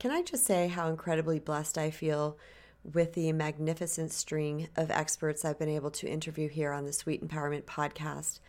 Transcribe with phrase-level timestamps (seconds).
[0.00, 2.38] Can I just say how incredibly blessed I feel
[2.90, 7.22] with the magnificent string of experts I've been able to interview here on the Sweet
[7.22, 8.40] Empowerment podcast?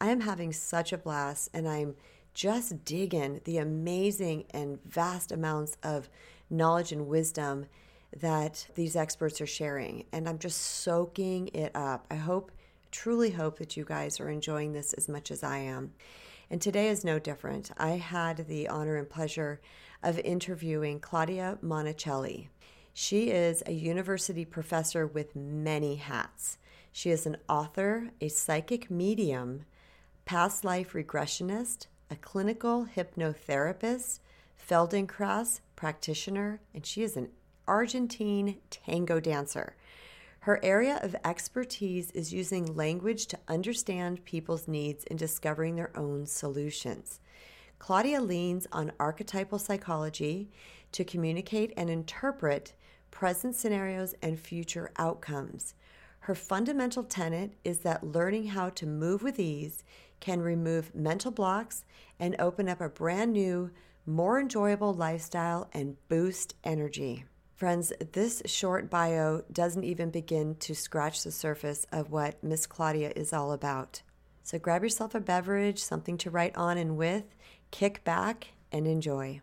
[0.00, 1.96] I am having such a blast and I'm
[2.32, 6.08] just digging the amazing and vast amounts of
[6.48, 7.66] knowledge and wisdom
[8.16, 10.04] that these experts are sharing.
[10.12, 12.06] And I'm just soaking it up.
[12.08, 12.52] I hope,
[12.92, 15.92] truly hope that you guys are enjoying this as much as I am.
[16.50, 17.72] And today is no different.
[17.78, 19.60] I had the honor and pleasure
[20.02, 22.48] of interviewing Claudia Monacelli.
[22.92, 26.58] She is a university professor with many hats.
[26.92, 29.64] She is an author, a psychic medium,
[30.24, 34.20] past life regressionist, a clinical hypnotherapist,
[34.68, 37.30] Feldenkrais practitioner, and she is an
[37.66, 39.76] Argentine tango dancer.
[40.40, 46.26] Her area of expertise is using language to understand people's needs and discovering their own
[46.26, 47.20] solutions.
[47.80, 50.50] Claudia leans on archetypal psychology
[50.92, 52.74] to communicate and interpret
[53.10, 55.74] present scenarios and future outcomes.
[56.20, 59.82] Her fundamental tenet is that learning how to move with ease
[60.20, 61.84] can remove mental blocks
[62.18, 63.70] and open up a brand new,
[64.04, 67.24] more enjoyable lifestyle and boost energy.
[67.56, 73.12] Friends, this short bio doesn't even begin to scratch the surface of what Miss Claudia
[73.16, 74.02] is all about.
[74.42, 77.24] So grab yourself a beverage, something to write on and with,
[77.70, 79.40] kick back, and enjoy.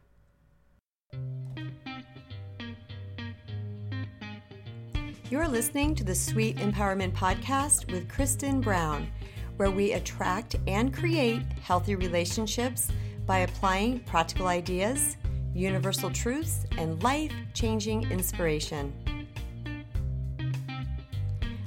[5.29, 9.11] You're listening to the Sweet Empowerment Podcast with Kristen Brown,
[9.57, 12.89] where we attract and create healthy relationships
[13.25, 15.17] by applying practical ideas,
[15.53, 18.93] universal truths, and life changing inspiration.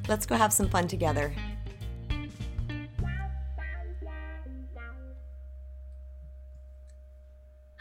[0.09, 1.35] Let's go have some fun together.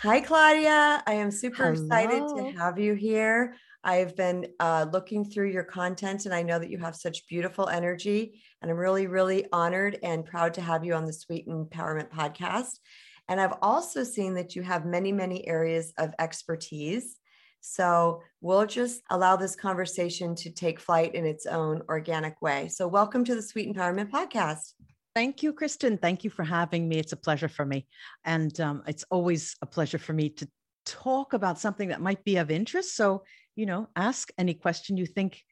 [0.02, 1.04] Hi, Claudia.
[1.06, 1.74] I am super Hello.
[1.74, 3.58] excited to have you here.
[3.84, 7.68] I've been uh, looking through your content and I know that you have such beautiful
[7.68, 8.42] energy.
[8.62, 12.80] And I'm really, really honored and proud to have you on the Sweet Empowerment podcast.
[13.28, 17.18] And I've also seen that you have many, many areas of expertise.
[17.60, 22.70] So we'll just allow this conversation to take flight in its own organic way.
[22.70, 24.76] So, welcome to the Sweet Empowerment podcast.
[25.20, 25.98] Thank you, Kristen.
[25.98, 26.98] Thank you for having me.
[26.98, 27.86] It's a pleasure for me.
[28.24, 30.48] And um, it's always a pleasure for me to
[30.86, 32.96] talk about something that might be of interest.
[32.96, 33.26] So,
[33.58, 35.44] you know, ask any question you think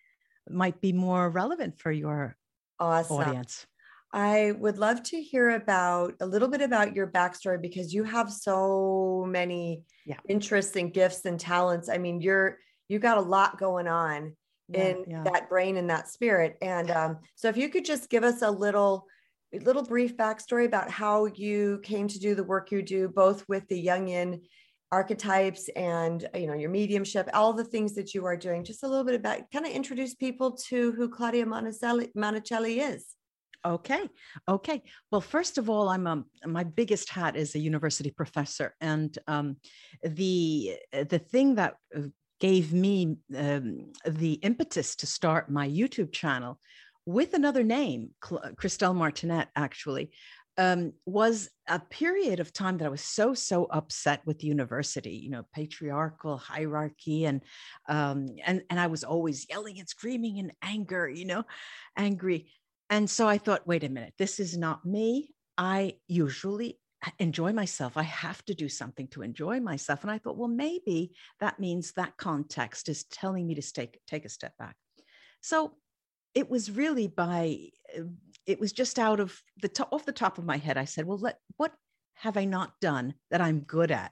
[0.49, 2.37] might be more relevant for your
[2.79, 3.17] awesome.
[3.17, 3.65] audience.
[4.13, 8.31] I would love to hear about a little bit about your backstory because you have
[8.31, 10.19] so many yeah.
[10.29, 11.89] interests and gifts and talents.
[11.89, 12.57] I mean, you're
[12.87, 14.33] you got a lot going on
[14.69, 15.23] yeah, in yeah.
[15.23, 16.57] that brain and that spirit.
[16.61, 19.07] And um, so, if you could just give us a little
[19.53, 23.47] a little brief backstory about how you came to do the work you do, both
[23.47, 24.41] with the Jungian
[24.91, 28.63] archetypes and you know your mediumship all the things that you are doing.
[28.63, 33.05] Just a little bit about kind of introduce people to who claudia Monacelli, Monacelli is.
[33.65, 34.07] Okay
[34.47, 34.81] okay.
[35.11, 38.75] Well first of all i'm a, my biggest hat is a university professor.
[38.79, 39.57] And um,
[40.03, 42.03] the the thing that uh,
[42.39, 46.59] gave me um, the impetus to start my youtube channel
[47.07, 50.11] with another name, Christelle Martinette, actually,
[50.57, 55.11] um, was a period of time that I was so so upset with the university,
[55.11, 57.41] you know, patriarchal hierarchy, and
[57.87, 61.45] um, and and I was always yelling and screaming in anger, you know,
[61.95, 62.51] angry.
[62.89, 65.33] And so I thought, wait a minute, this is not me.
[65.57, 66.77] I usually
[67.19, 67.95] enjoy myself.
[67.95, 70.01] I have to do something to enjoy myself.
[70.01, 74.25] And I thought, well, maybe that means that context is telling me to take take
[74.25, 74.75] a step back.
[75.39, 75.73] So
[76.37, 77.57] it was really by
[77.97, 78.03] uh,
[78.45, 81.05] it was just out of the top off the top of my head i said
[81.05, 81.73] well let what
[82.13, 84.11] have i not done that i'm good at?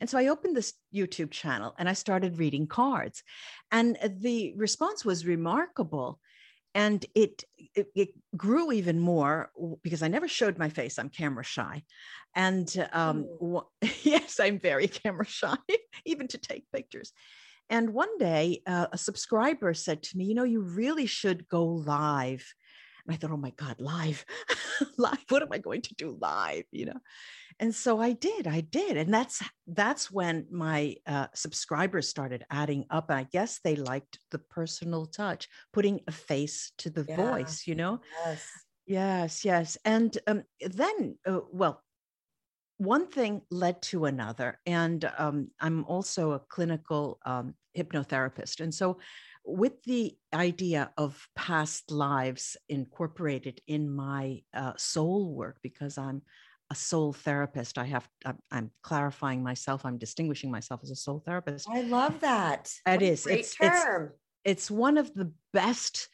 [0.00, 3.22] And so i opened this youtube channel and i started reading cards.
[3.70, 6.20] And the response was remarkable.
[6.76, 7.44] And it,
[7.76, 9.50] it, it grew even more
[9.82, 10.98] because i never showed my face.
[10.98, 11.84] I'm camera shy.
[12.34, 13.68] And um, oh.
[14.02, 15.56] yes i'm very camera shy
[16.04, 17.12] even to take pictures
[17.70, 21.64] and one day, uh, a subscriber said to me, You know, you really should go
[21.64, 22.54] live.
[23.06, 24.24] And I thought, Oh my God, live,
[24.98, 25.24] live.
[25.28, 26.64] What am I going to do live?
[26.70, 27.00] You know?
[27.60, 28.96] And so I did, I did.
[28.96, 33.10] And that's that's when my uh, subscribers started adding up.
[33.10, 37.16] And I guess they liked the personal touch, putting a face to the yeah.
[37.16, 38.00] voice, you know?
[38.24, 38.48] Yes.
[38.86, 39.78] Yes, yes.
[39.84, 41.82] And um, then, uh, well,
[42.78, 44.58] one thing led to another.
[44.66, 48.60] And um, I'm also a clinical um, hypnotherapist.
[48.60, 48.98] And so,
[49.46, 56.22] with the idea of past lives incorporated in my uh, soul work, because I'm
[56.70, 57.76] a soul therapist.
[57.76, 59.84] I have, I'm, I'm clarifying myself.
[59.84, 61.68] I'm distinguishing myself as a soul therapist.
[61.68, 62.72] I love that.
[62.86, 63.24] It is.
[63.24, 64.12] Great it's, term.
[64.44, 66.08] It's, it's one of the best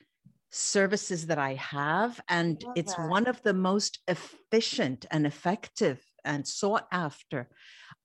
[0.50, 2.20] services that I have.
[2.28, 3.08] And it's that.
[3.08, 7.48] one of the most efficient and effective and sought after.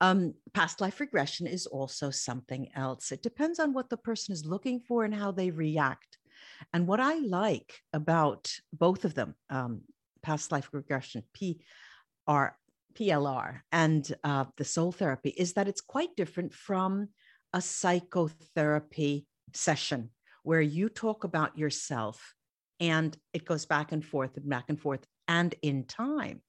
[0.00, 3.12] Um, past life regression is also something else.
[3.12, 6.18] It depends on what the person is looking for and how they react.
[6.72, 9.82] And what I like about both of them, um,
[10.22, 12.48] past life regression, PR,
[12.94, 17.08] PLR, and uh, the soul therapy, is that it's quite different from
[17.52, 20.10] a psychotherapy session
[20.42, 22.34] where you talk about yourself
[22.80, 26.42] and it goes back and forth and back and forth and in time.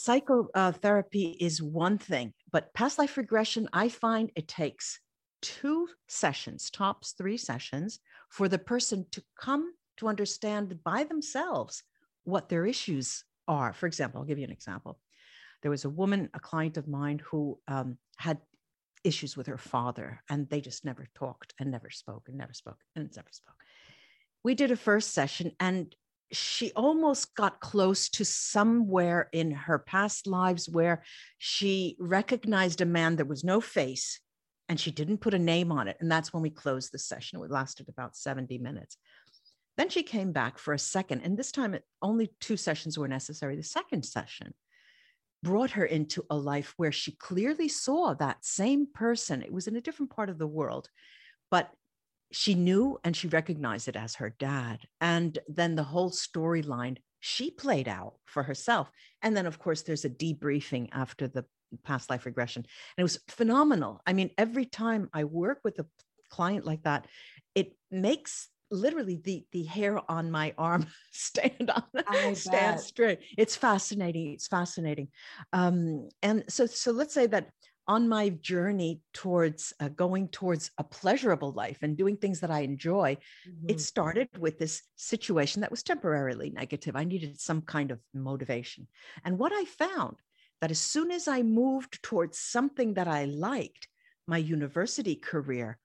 [0.00, 4.98] Psychotherapy is one thing, but past life regression, I find it takes
[5.42, 8.00] two sessions, tops three sessions,
[8.30, 11.82] for the person to come to understand by themselves
[12.24, 13.74] what their issues are.
[13.74, 14.98] For example, I'll give you an example.
[15.60, 18.38] There was a woman, a client of mine, who um, had
[19.04, 22.78] issues with her father, and they just never talked and never spoke and never spoke
[22.96, 23.56] and never spoke.
[24.42, 25.94] We did a first session, and
[26.32, 31.02] she almost got close to somewhere in her past lives where
[31.38, 34.20] she recognized a man there was no face
[34.68, 35.96] and she didn't put a name on it.
[35.98, 37.42] And that's when we closed the session.
[37.42, 38.96] It lasted about 70 minutes.
[39.76, 43.08] Then she came back for a second, and this time it, only two sessions were
[43.08, 43.56] necessary.
[43.56, 44.54] The second session
[45.42, 49.42] brought her into a life where she clearly saw that same person.
[49.42, 50.88] It was in a different part of the world,
[51.50, 51.70] but
[52.32, 54.80] she knew and she recognized it as her dad.
[55.00, 58.90] And then the whole storyline she played out for herself.
[59.22, 61.44] And then, of course, there's a debriefing after the
[61.84, 62.62] past life regression.
[62.96, 64.00] And it was phenomenal.
[64.06, 65.86] I mean, every time I work with a
[66.30, 67.06] client like that,
[67.54, 74.32] it makes literally the the hair on my arm stand on stand straight it's fascinating
[74.32, 75.08] it's fascinating
[75.52, 77.50] um and so so let's say that
[77.90, 82.60] on my journey towards uh, going towards a pleasurable life and doing things that i
[82.60, 83.68] enjoy Mhm.
[83.72, 88.86] it started with this situation that was temporarily negative i needed some kind of motivation
[89.24, 90.16] and what i found
[90.60, 93.88] that as soon as i moved towards something that i liked
[94.28, 95.76] my university career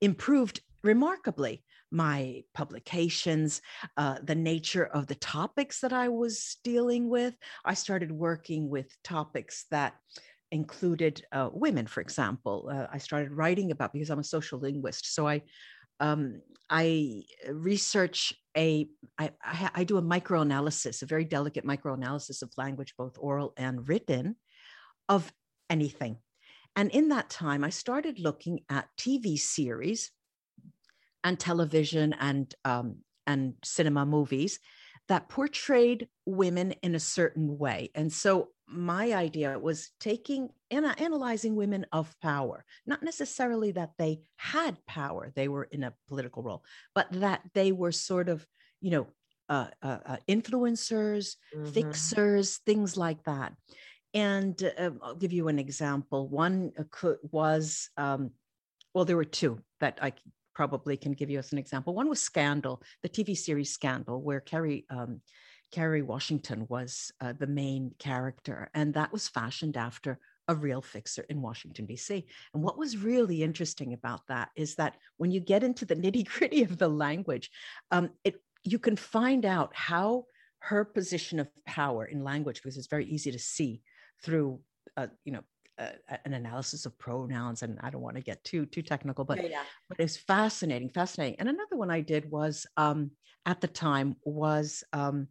[0.00, 1.62] improved remarkably
[1.92, 3.60] my publications,
[3.98, 7.34] uh, the nature of the topics that I was dealing with.
[7.66, 9.94] I started working with topics that
[10.52, 12.70] included uh, women, for example.
[12.72, 15.42] Uh, I started writing about because I'm a social linguist, so I
[15.98, 16.40] um,
[16.70, 18.88] I research a
[19.18, 19.30] I,
[19.74, 24.36] I, do a microanalysis, a very delicate microanalysis of language, both oral and written,
[25.08, 25.32] of
[25.70, 26.18] anything.
[26.76, 30.10] And in that time, I started looking at TV series
[31.24, 32.96] and television and um,
[33.26, 34.58] and cinema movies
[35.08, 37.90] that portrayed women in a certain way.
[37.94, 44.20] And so my idea was taking and analyzing women of power, not necessarily that they
[44.36, 46.64] had power, they were in a political role,
[46.94, 48.46] but that they were sort of,
[48.80, 49.06] you know,
[49.48, 51.72] uh, uh, uh, influencers, Mhm.
[51.74, 53.54] fixers, things like that.
[54.14, 56.28] And uh, I'll give you an example.
[56.28, 58.32] One uh, could, was, um,
[58.94, 60.12] well, there were two that I
[60.54, 61.94] probably can give you as an example.
[61.94, 65.22] One was Scandal, the TV series Scandal, where Kerry um,
[65.72, 71.24] Kerry Washington was uh, the main character, and that was fashioned after a real fixer
[71.30, 72.26] in Washington D.C.
[72.52, 76.26] And what was really interesting about that is that when you get into the nitty
[76.28, 77.50] gritty of the language,
[77.90, 80.26] um, it you can find out how
[80.60, 83.82] her position of power in language, because it's very easy to see
[84.22, 84.60] through,
[84.96, 85.42] uh, you know.
[85.78, 89.38] Uh, an analysis of pronouns, and I don't want to get too too technical, but
[89.42, 89.62] Yeah, yeah.
[89.88, 91.40] but it's fascinating, fascinating.
[91.40, 93.12] And another one I did was um,
[93.46, 95.28] at the time was um,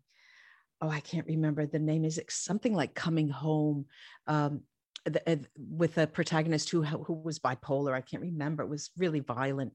[0.82, 2.06] oh I can't remember the name.
[2.06, 3.86] Is it something like Coming Home?
[4.28, 4.62] Um,
[5.06, 7.94] the, uh, with a protagonist who who was bipolar.
[7.94, 8.64] I can't remember.
[8.64, 9.74] It was really violent.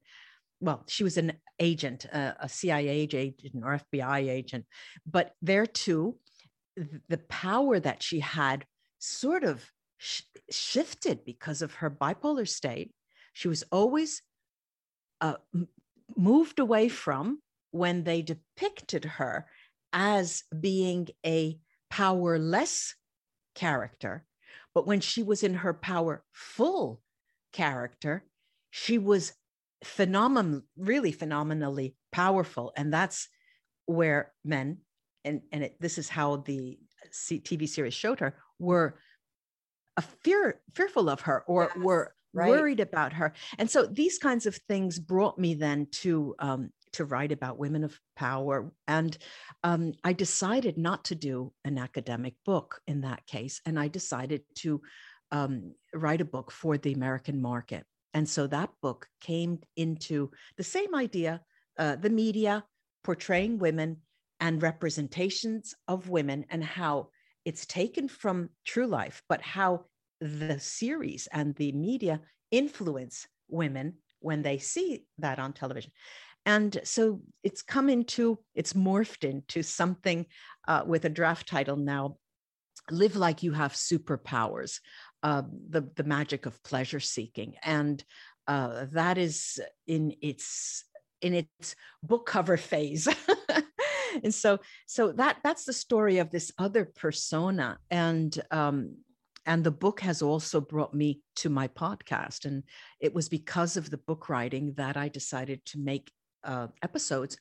[0.60, 4.64] Well, she was an agent, uh, a CIA agent or FBI agent,
[5.04, 6.16] but there too,
[7.08, 8.64] the power that she had
[8.98, 12.92] sort of sh- shifted because of her bipolar state.
[13.34, 14.22] She was always
[15.20, 15.36] uh,
[16.16, 19.46] moved away from when they depicted her
[19.96, 22.94] as being a powerless
[23.54, 24.26] character.
[24.74, 27.00] But when she was in her powerful
[27.54, 28.24] character,
[28.70, 29.32] she was
[29.82, 32.74] phenomenal, really phenomenally powerful.
[32.76, 33.28] And that's
[33.86, 34.78] where men,
[35.24, 36.78] and, and it, this is how the
[37.14, 38.98] TV series showed her, were
[39.96, 42.50] a fear, fearful of her or Yes, were right.
[42.50, 43.32] worried about her.
[43.58, 47.84] And so these kinds of things brought me then to um, to write about women
[47.84, 48.70] of power.
[48.88, 49.16] And
[49.62, 53.60] um, I decided not to do an academic book in that case.
[53.64, 54.82] And I decided to
[55.30, 57.84] um, write a book for the American market.
[58.14, 61.42] And so that book came into the same idea
[61.78, 62.64] uh, the media
[63.04, 63.98] portraying women
[64.40, 67.08] and representations of women and how
[67.44, 69.84] it's taken from true life, but how
[70.20, 75.92] the series and the media influence women when they see that on television.
[76.46, 80.26] And so it's come into, it's morphed into something
[80.66, 82.16] uh, with a draft title now
[82.90, 84.78] Live Like You Have Superpowers,
[85.24, 87.54] uh, the, the magic of pleasure seeking.
[87.62, 88.02] And
[88.46, 90.84] uh, that is in its
[91.20, 93.08] in its book cover phase.
[94.22, 97.78] And so so that that's the story of this other persona.
[97.90, 98.96] And um
[99.44, 102.46] and the book has also brought me to my podcast.
[102.46, 102.64] And
[103.00, 106.10] it was because of the book writing that i decided to make
[106.46, 107.36] uh, episodes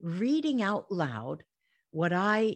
[0.00, 1.42] reading out loud
[1.90, 2.54] what i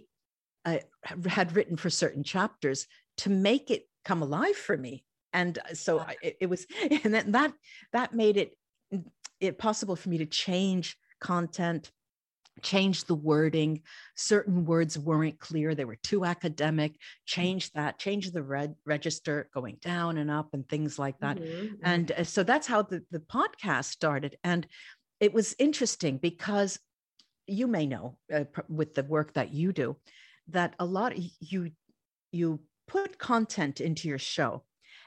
[0.64, 0.78] uh,
[1.26, 5.04] had written for certain chapters to make it come alive for me.
[5.32, 6.66] And uh, so it, it was
[7.04, 7.52] and that that
[7.92, 8.56] that made it
[9.40, 11.90] it possible for me to change content
[12.60, 13.80] change the wording.
[14.14, 15.74] Certain words weren't clear.
[15.74, 16.96] They were too academic.
[17.24, 21.38] Change that change the red register going down and up and things like that.
[21.38, 21.64] Mm-hmm.
[21.64, 21.74] mm-hmm.
[21.82, 24.36] and uh, so that's how the, the podcast started.
[24.44, 24.66] And
[25.22, 26.80] it was interesting because
[27.46, 29.96] you may know uh, with the work that you do
[30.48, 31.70] that a lot of you
[32.32, 34.64] you put content into your show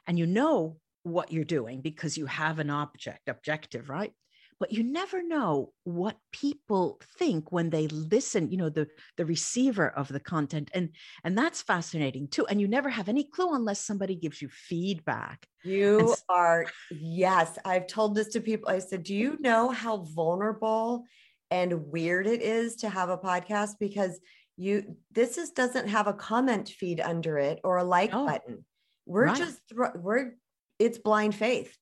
[0.08, 4.14] and you know what you're doing because you have an object objective right
[4.60, 9.90] but you never know what people think when they listen you know the the receiver
[9.90, 10.90] of the content and
[11.24, 15.48] and that's fascinating too and you never have any clue unless somebody gives you feedback.
[15.64, 19.98] You so- are yes i've told this to people i said do you know how
[19.98, 21.06] vulnerable
[21.52, 23.74] and weird it is to have a podcast?
[23.80, 24.20] Because
[24.58, 28.66] you this is doesn't have a comment feed under it or a like oh, button.
[29.06, 29.38] We're right.
[29.38, 29.62] just
[29.96, 30.36] we're
[30.80, 31.76] it's blind faith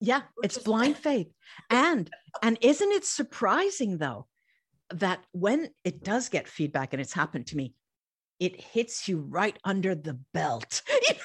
[0.00, 1.28] yeah, it's blind faith.
[1.70, 2.10] And
[2.42, 4.26] and isn't it surprising though
[4.90, 7.74] that when it does get feedback and it's happened to me,
[8.38, 10.82] it hits you right under the belt.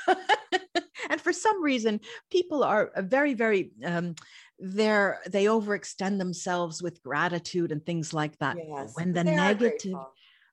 [1.09, 1.99] and for some reason,
[2.31, 4.15] people are very, very um,
[4.59, 8.57] they're they overextend themselves with gratitude and things like that.
[8.57, 10.03] Yes, when the negative, yeah.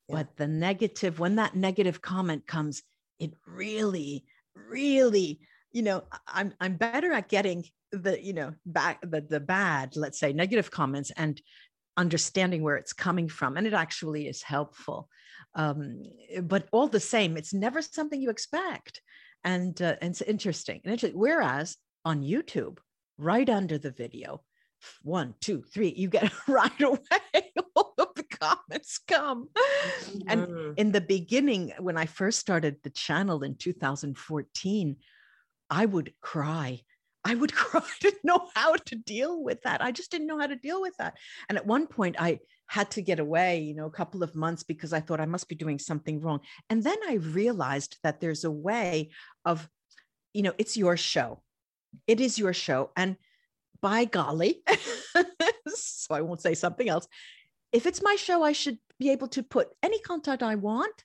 [0.08, 2.82] but the negative, when that negative comment comes,
[3.18, 4.24] it really,
[4.54, 5.40] really
[5.72, 10.18] you know i'm i'm better at getting the you know back the the bad let's
[10.18, 11.40] say negative comments and
[11.96, 15.08] understanding where it's coming from and it actually is helpful
[15.54, 16.02] um,
[16.42, 19.02] but all the same it's never something you expect
[19.42, 21.18] and, uh, and it's interesting and interesting.
[21.18, 22.78] whereas on youtube
[23.18, 24.40] right under the video
[25.02, 26.98] one two three you get right away
[27.76, 30.28] all of the comments come mm-hmm.
[30.28, 34.96] and in the beginning when i first started the channel in 2014
[35.68, 36.80] i would cry
[37.24, 37.80] I would cry.
[37.82, 39.82] I didn't know how to deal with that.
[39.82, 41.16] I just didn't know how to deal with that.
[41.48, 44.62] And at one point, I had to get away, you know, a couple of months
[44.62, 46.40] because I thought I must be doing something wrong.
[46.68, 49.10] And then I realized that there's a way
[49.44, 49.68] of,
[50.32, 51.42] you know, it's your show.
[52.06, 52.90] It is your show.
[52.96, 53.16] And
[53.80, 54.62] by golly,
[55.68, 57.08] so I won't say something else.
[57.72, 61.04] If it's my show, I should be able to put any content I want.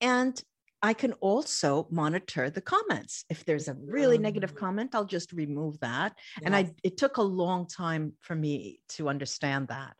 [0.00, 0.42] And
[0.82, 3.24] I can also monitor the comments.
[3.28, 4.58] If there's a really negative mm.
[4.58, 6.14] comment, I'll just remove that.
[6.36, 6.42] Yes.
[6.46, 9.94] And I it took a long time for me to understand that.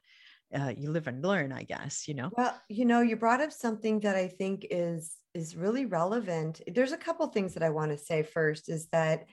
[0.52, 2.30] Uh, you live and learn, I guess, you know.
[2.36, 6.60] Well, you know, you brought up something that I think is is really relevant.
[6.66, 9.26] There's a couple things that I want to say first is that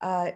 [0.00, 0.30] uh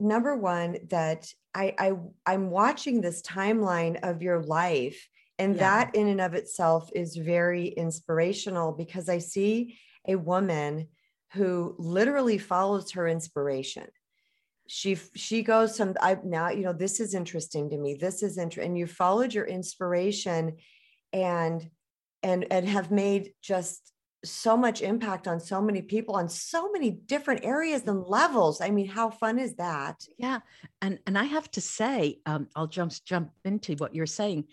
[0.00, 1.92] number one that I I
[2.26, 5.60] I'm watching this timeline of your life and yeah.
[5.60, 10.88] that in and of itself is very inspirational because I see a woman
[11.32, 13.86] who literally follows her inspiration.
[14.68, 17.94] She she goes some i now you know this is interesting to me.
[17.94, 20.56] This is interesting and you followed your inspiration
[21.12, 21.68] and
[22.22, 23.92] and and have made just
[24.24, 28.60] so much impact on so many people on so many different areas and levels.
[28.60, 29.96] I mean how fun is that?
[30.16, 30.40] Yeah
[30.82, 34.44] and and i have to say um, i'll jump jump into what you're saying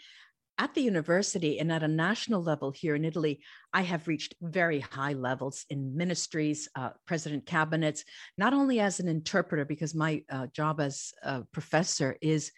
[0.59, 3.39] at the university and at a national level here in Italy,
[3.73, 8.03] I have reached very high levels in ministries, uh, president cabinets,
[8.37, 12.51] not only as an interpreter, because my uh, job as a professor is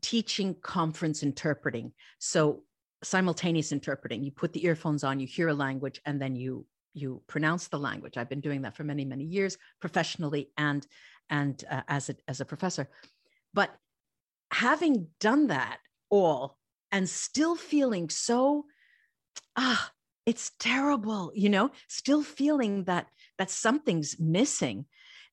[0.00, 1.92] teaching conference interpreting.
[2.18, 2.62] So
[3.02, 7.20] simultaneous interpreting, you put the earphones on, you hear a language, and then you you
[7.26, 8.16] pronounce the language.
[8.16, 10.86] I've been doing that for many many years, professionally and
[11.28, 12.88] and uh, as a as a professor.
[13.52, 13.70] But
[14.50, 16.56] having done that all
[16.94, 18.64] and still feeling so
[19.56, 19.90] ah
[20.26, 21.70] it's terrible you know?
[21.88, 23.08] Still feeling that
[23.38, 24.86] that something's missing.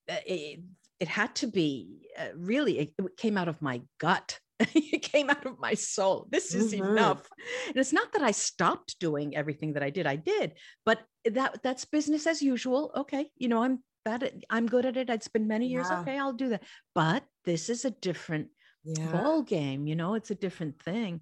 [0.09, 0.59] Uh, it,
[0.99, 4.39] it had to be uh, really it, it, came out of my gut.
[4.75, 6.27] It came out of my soul.
[6.29, 6.91] This is mm-hmm.
[6.91, 7.27] enough.
[7.67, 10.53] And it's not that i stopped doing everything that i did i did
[10.85, 12.91] but that that's business as usual.
[12.95, 15.09] Okay you know i'm bad at i'm good at it.
[15.09, 15.87] It's been many years.
[15.89, 16.01] Yeah.
[16.01, 16.63] okay i'll do that.
[16.93, 18.49] But this is a different
[18.83, 19.11] yeah.
[19.11, 20.15] ball game you know?
[20.15, 21.21] It's a different thing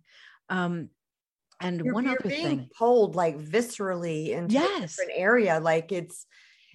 [0.50, 0.90] um
[1.62, 4.78] and you're, one you're other being thing pulled like viscerally into yes.
[4.78, 6.26] a different area like it's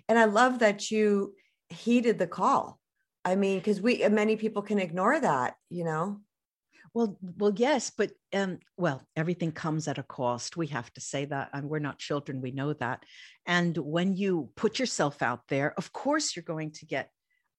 [0.09, 1.35] and i love that you
[1.69, 2.79] heeded the call
[3.25, 6.21] i mean because we many people can ignore that you know
[6.93, 11.25] well well yes but um well everything comes at a cost we have to say
[11.25, 13.03] that and we're not children we know that
[13.47, 17.11] and when you put yourself out there of course you're going to get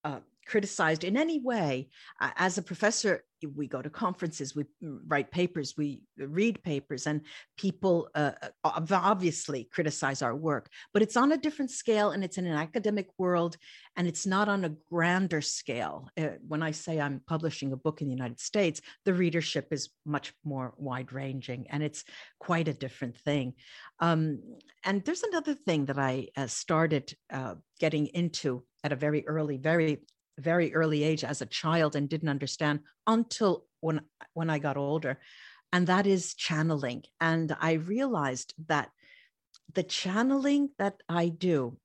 [0.06, 1.90] uh, criticized in any way.
[2.22, 7.22] Uh, as a professor, we go to conferences, we write papers, we read papers, and
[7.58, 8.32] people uh,
[8.64, 12.58] uh obviously criticize our work, but it's on a different scale and it's in an
[12.58, 13.58] academic world
[13.96, 16.10] and it's not on a grander scale.
[16.18, 19.90] Uh, when I say I'm publishing a book in the United States, the readership is
[20.06, 22.04] much more wide ranging and it's
[22.40, 23.54] quite a different thing.
[24.00, 24.40] Um,
[24.84, 29.58] and there's another thing that I uh, started uh, getting into at a very early,
[29.58, 30.04] very
[30.38, 34.02] very early age as a child and didn't understand until when
[34.34, 35.20] when I got older
[35.76, 37.04] and that is channeling.
[37.20, 38.92] And I realized that
[39.74, 41.78] the channeling that I do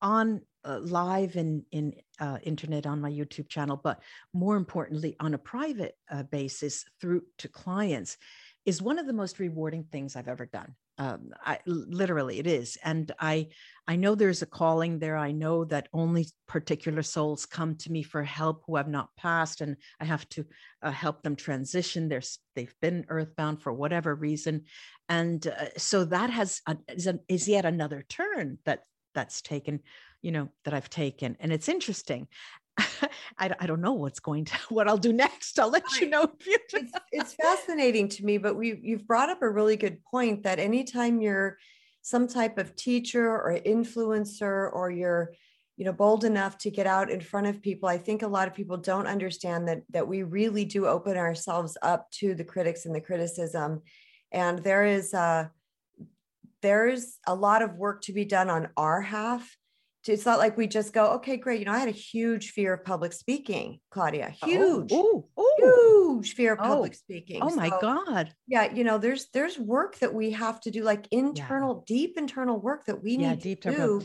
[0.00, 5.34] on uh, live in in uh, internet on my YouTube channel but more importantly on
[5.34, 8.18] a private uh, basis through to clients
[8.64, 12.78] is one of the most rewarding things I've ever done um, I literally it is,
[12.82, 13.48] and I
[13.86, 15.16] I know there's a calling there.
[15.16, 19.60] I know that only particular souls come to me for help who have not passed,
[19.60, 20.44] and I have to
[20.82, 22.08] uh, help them transition.
[22.08, 22.22] They're
[22.54, 24.64] they've been earthbound for whatever reason,
[25.08, 28.84] and uh, so that has a, is, a, is yet another turn that
[29.14, 29.80] that's taken
[30.22, 32.26] you know that i've taken and it's interesting
[33.38, 35.58] I, I don't know what's going to what I'll do next.
[35.58, 36.30] I'll let you know.
[36.46, 40.58] it's, it's fascinating to me, but we you've brought up a really good point that
[40.58, 41.58] anytime you're
[42.02, 45.32] some type of teacher or influencer or you're
[45.76, 48.48] you know bold enough to get out in front of people i think a lot
[48.48, 52.86] of people don't understand that that we really do open ourselves up to the critics
[52.86, 53.82] and the criticism
[54.32, 55.46] and there is uh
[56.62, 59.56] there's a lot of work to be done on our half
[60.12, 61.60] it's not like we just go, okay, great.
[61.60, 64.34] You know, I had a huge fear of public speaking, Claudia.
[64.42, 67.40] Oh, huge, oh, oh, huge fear of public oh, speaking.
[67.42, 68.32] Oh my so, God.
[68.46, 71.96] Yeah, you know, there's there's work that we have to do, like internal, yeah.
[71.96, 74.02] deep internal work that we yeah, need to do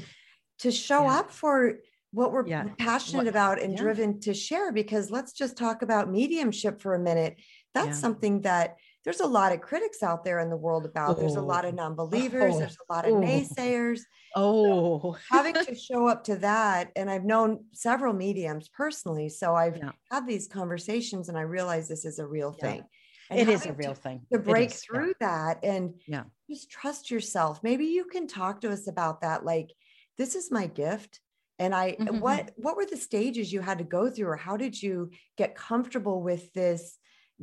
[0.59, 1.19] to show yeah.
[1.19, 1.79] up for
[2.11, 2.43] what we're
[2.77, 4.71] passionate what, about and driven to share.
[4.71, 7.37] Because let's just talk about mediumship for a minute.
[7.73, 11.17] That's something that there's a lot of critics out there in the world about.
[11.17, 11.19] Oh.
[11.19, 11.77] There's a lot of oh.
[11.77, 12.55] non-believers.
[12.55, 12.59] Oh.
[12.59, 13.21] There's a lot of oh.
[13.21, 14.01] naysayers.
[14.35, 19.55] Oh, so having to show up to that, and I've known several mediums personally, so
[19.55, 19.91] I've yeah.
[20.09, 22.71] had these conversations, and I realize this is a real yeah.
[22.71, 22.83] thing.
[23.29, 25.53] And it is a real to, thing to break through yeah.
[25.53, 27.61] that and yeah, just trust yourself.
[27.63, 29.45] Maybe you can talk to us about that.
[29.45, 29.71] Like,
[30.17, 31.21] this is my gift
[31.57, 32.19] and i mm-hmm.
[32.19, 35.55] what what were the stages you had to go through or how did you get
[35.55, 36.97] comfortable with this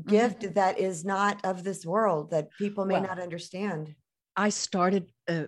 [0.06, 0.54] gift mm-hmm.
[0.54, 3.94] that is not of this world that people may well, not understand?
[4.36, 5.44] I started uh,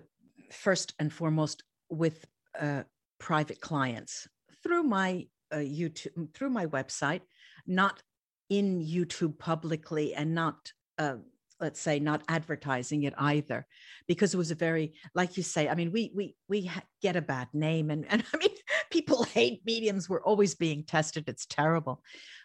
[0.51, 2.25] first and foremost with
[2.59, 2.83] uh,
[3.19, 4.27] private clients
[4.63, 7.21] through my uh, YouTube, through my website,
[7.67, 8.01] not
[8.49, 11.15] in YouTube publicly and not, uh,
[11.59, 13.65] let's say, not advertising it either,
[14.07, 16.69] because it was a very, like you say, I mean, we we we
[17.01, 18.55] get a bad name, and and I mean,
[18.91, 20.09] people hate mediums.
[20.09, 21.25] We're always being tested.
[21.27, 22.03] It's terrible,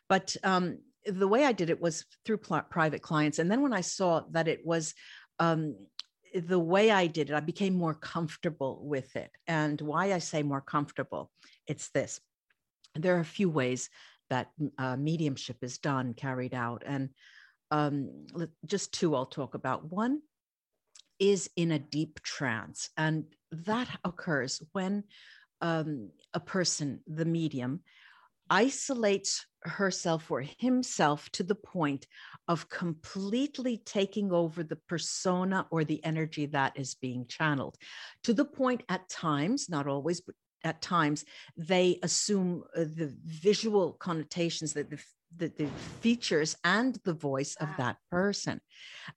[0.08, 3.38] but um, the way I did it was through pl- private clients.
[3.38, 4.94] And then when I saw that it was
[5.38, 5.76] um,
[6.34, 9.30] the way I did it, I became more comfortable with it.
[9.46, 11.30] And why I say more comfortable,
[11.66, 12.20] it's this
[12.94, 13.90] there are a few ways
[14.30, 16.82] that uh, mediumship is done, carried out.
[16.86, 17.10] And
[17.70, 18.26] um,
[18.64, 19.90] just two I'll talk about.
[19.90, 20.20] One
[21.18, 25.04] is in a deep trance, and that occurs when
[25.60, 27.80] um, a person, the medium,
[28.50, 32.06] isolates herself or himself to the point
[32.48, 37.76] of completely taking over the persona or the energy that is being channeled
[38.22, 41.24] to the point at times not always but at times
[41.56, 44.98] they assume uh, the visual connotations that the
[45.38, 45.66] the, the,
[46.00, 48.60] features and the voice of that person.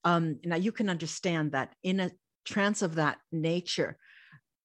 [0.03, 2.11] Um, now, you can understand that in a
[2.43, 3.95] trance of that nature,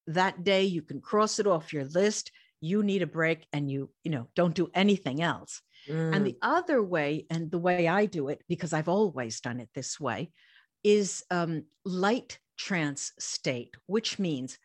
[0.07, 3.89] that day you can cross it off your list you need a break and you
[4.03, 6.15] you know don't do anything else Mm.
[6.15, 9.69] And the other way, and the way I do it, because I've always done it
[9.73, 10.31] this way,
[10.83, 14.57] is um, light trance state, which means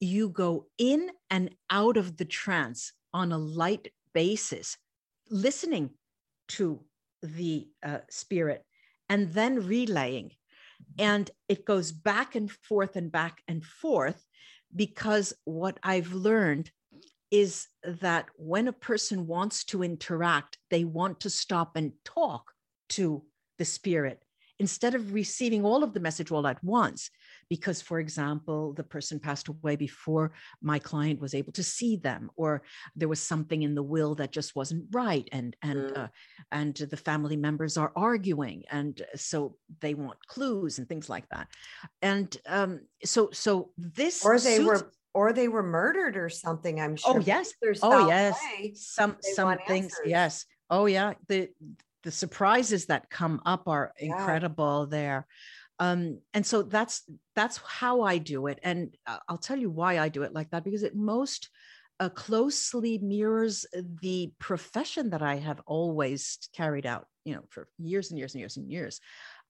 [0.00, 4.76] you go in and out of the trance on a light basis,
[5.30, 5.90] listening
[6.48, 6.80] to
[7.22, 8.64] the uh, spirit
[9.08, 10.32] and then relaying.
[10.98, 14.24] And it goes back and forth and back and forth
[14.74, 16.70] because what I've learned
[17.30, 22.52] is that when a person wants to interact, they want to stop and talk
[22.90, 23.22] to
[23.58, 24.22] the spirit
[24.60, 27.10] instead of receiving all of the message all at once
[27.48, 32.30] because for example the person passed away before my client was able to see them
[32.36, 32.62] or
[32.94, 35.98] there was something in the will that just wasn't right and and mm.
[35.98, 36.08] uh,
[36.52, 41.48] and the family members are arguing and so they want clues and things like that
[42.02, 46.80] and um so so this or they suits- were or they were murdered or something
[46.80, 47.52] i'm oh, sure oh yes.
[47.60, 48.38] There's oh yes.
[48.58, 50.06] way, some some things answers.
[50.06, 50.44] yes.
[50.68, 51.14] Oh yeah.
[51.28, 51.48] The
[52.02, 54.96] the surprises that come up are incredible yeah.
[54.96, 55.26] there.
[55.78, 57.02] Um, and so that's
[57.34, 58.60] that's how i do it.
[58.62, 58.96] And
[59.28, 61.48] i'll tell you why i do it like that because it most
[61.98, 63.66] uh, closely mirrors
[64.00, 68.40] the profession that i have always carried out you know for years and years and
[68.40, 69.00] years and years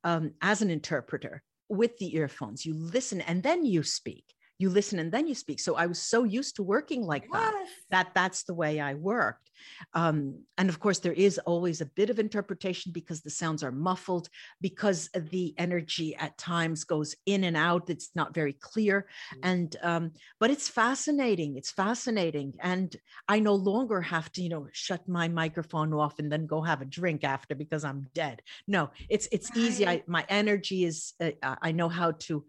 [0.04, 2.66] um, as an interpreter with the earphones.
[2.66, 4.24] You listen and then you speak
[4.60, 7.32] you listen and then you speak so i was so used to working like yes.
[7.32, 9.50] that that that's the way i worked
[9.92, 13.72] um, and of course there is always a bit of interpretation because the sounds are
[13.72, 14.28] muffled
[14.60, 19.48] because the energy at times goes in and out it's not very clear mm-hmm.
[19.48, 22.96] and um, but it's fascinating it's fascinating and
[23.28, 26.82] i no longer have to you know shut my microphone off and then go have
[26.82, 29.58] a drink after because i'm dead no it's it's right.
[29.58, 32.44] easy I, my energy is uh, i know how to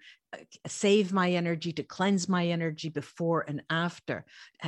[0.67, 4.25] save my energy, to cleanse my energy before and after.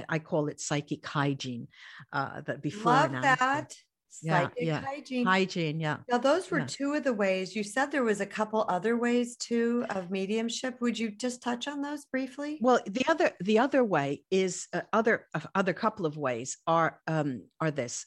[0.09, 1.67] I call it psychic hygiene.
[2.11, 3.45] Uh, that before Love and after.
[3.45, 3.75] that.
[4.09, 4.81] Psychic yeah, yeah.
[4.85, 5.25] hygiene.
[5.25, 5.97] Hygiene, yeah.
[6.07, 6.67] Now, those were yeah.
[6.67, 7.55] two of the ways.
[7.55, 10.79] You said there was a couple other ways too of mediumship.
[10.81, 12.59] Would you just touch on those briefly?
[12.61, 16.99] Well, the other the other way is uh, other uh, other couple of ways are
[17.07, 18.05] um, are this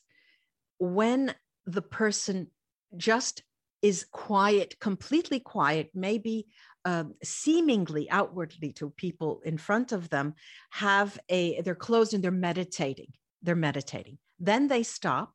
[0.78, 1.34] when
[1.66, 2.48] the person
[2.96, 3.42] just
[3.82, 6.46] is quiet, completely quiet, maybe
[6.86, 10.34] um, seemingly outwardly to people in front of them
[10.70, 13.08] have a they're closed and they're meditating
[13.42, 14.18] they're meditating.
[14.38, 15.32] Then they stop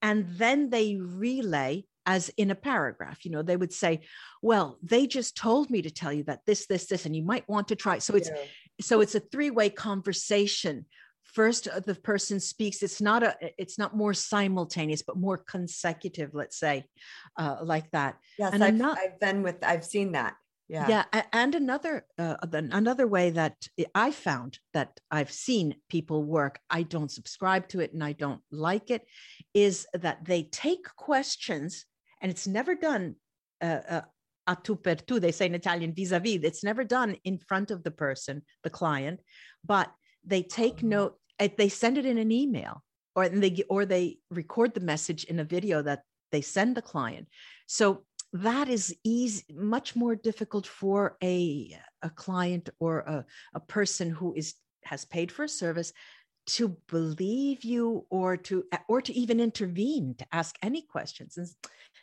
[0.00, 3.24] and then they relay as in a paragraph.
[3.24, 4.00] You know they would say
[4.42, 7.48] well they just told me to tell you that this this this and you might
[7.48, 7.98] want to try.
[7.98, 8.42] So it's yeah.
[8.80, 10.86] so it's a three-way conversation.
[11.22, 16.34] First uh, the person speaks it's not a it's not more simultaneous but more consecutive
[16.34, 16.84] let's say
[17.38, 18.16] uh, like that.
[18.38, 20.34] Yes and I've, not, I've been with i've seen that
[20.72, 23.56] yeah yeah and another uh, another way that
[23.94, 28.40] i found that i've seen people work i don't subscribe to it and i don't
[28.50, 29.02] like it
[29.52, 31.84] is that they take questions
[32.22, 33.14] and it's never done
[33.60, 34.00] uh, uh,
[34.46, 37.84] a tu per tu they say in italian vis-a-vis it's never done in front of
[37.84, 39.20] the person the client
[39.64, 39.92] but
[40.24, 40.86] they take oh.
[40.86, 42.82] note eh, they send it in an email
[43.14, 47.28] or they or they record the message in a video that they send the client
[47.66, 54.10] so that is easy much more difficult for a a client or a, a person
[54.10, 55.92] who is has paid for a service
[56.46, 61.46] to believe you or to or to even intervene to ask any questions and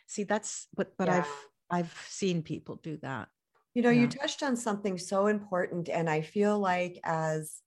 [0.06, 1.18] see that's but but yeah.
[1.18, 3.28] i've i've seen people do that
[3.74, 4.02] you know yeah.
[4.02, 7.60] you touched on something so important and i feel like as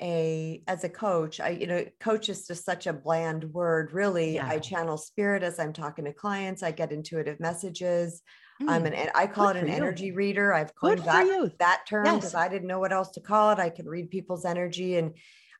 [0.00, 4.34] a as a coach i you know coach is just such a bland word really
[4.34, 4.46] yeah.
[4.46, 8.22] i channel spirit as i'm talking to clients i get intuitive messages
[8.62, 8.68] mm.
[8.68, 12.22] i'm an i call Good it an energy reader i've coined that, that term because
[12.22, 12.34] yes.
[12.34, 15.14] i didn't know what else to call it i can read people's energy and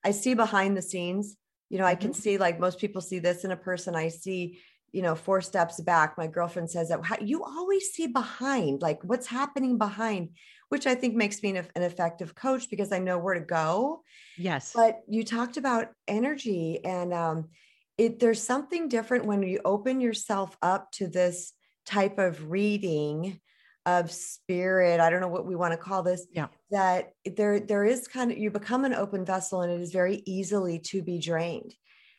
[0.05, 1.37] i see behind the scenes
[1.69, 1.91] you know mm-hmm.
[1.91, 2.21] i can mm-hmm.
[2.21, 4.61] see like most people see this in a person i see
[4.93, 9.27] you know four steps back my girlfriend says that you always see behind like what's
[9.27, 10.31] happening behind
[10.69, 14.03] which I think makes me an, an effective coach because I know where to go.
[14.37, 14.73] Yes.
[14.75, 17.49] But you talked about energy and um,
[17.97, 21.53] it, there's something different when you open yourself up to this
[21.87, 23.41] type of reading
[23.87, 25.01] of spirit.
[25.01, 26.27] I don't know what we want to call this.
[26.33, 26.49] Yeah.
[26.71, 30.23] That there there is kind of you become an open vessel and it is very
[30.27, 31.75] easily to be drained.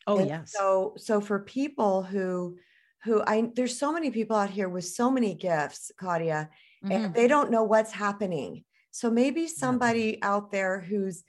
[0.07, 0.51] Oh and yes.
[0.51, 2.57] so so for people who
[3.03, 6.49] who i there's so many people out here with so many gifts claudia
[6.83, 6.91] mm-hmm.
[6.91, 8.63] and they don't know what's happening.
[8.91, 11.23] So maybe somebody out there who's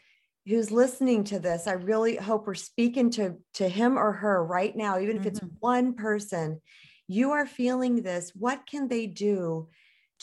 [0.47, 4.75] who's listening to this, I really hope we're speaking to to him or her right
[4.75, 5.29] now, even if mm-hmm.
[5.29, 6.61] it's one person.
[7.07, 8.33] You are feeling this.
[8.35, 9.69] What can they do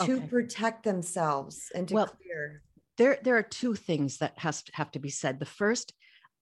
[0.01, 0.27] to okay.
[0.27, 2.61] protect themselves and to well, clear?
[2.97, 5.39] There, there are two things that has to have to be said.
[5.39, 5.93] The first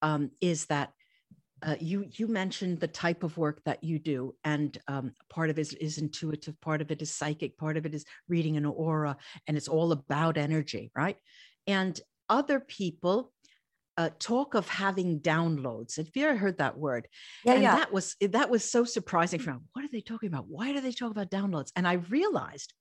[0.02, 0.92] um, is that
[1.66, 5.58] uh, you you mentioned the type of work that you do, and um, part of
[5.58, 8.66] it is, is intuitive, part of it is psychic, part of it is reading an
[8.66, 11.18] aura, and it's all about energy, right?
[11.66, 12.00] And
[12.30, 13.34] other people
[13.98, 15.98] uh, talk of having downloads.
[15.98, 17.08] Have you ever heard that word?
[17.44, 17.76] Yeah, and yeah.
[17.76, 19.60] That was that was so surprising for me.
[19.74, 20.48] What are they talking about?
[20.48, 21.72] Why do they talk about downloads?
[21.76, 22.74] And I realized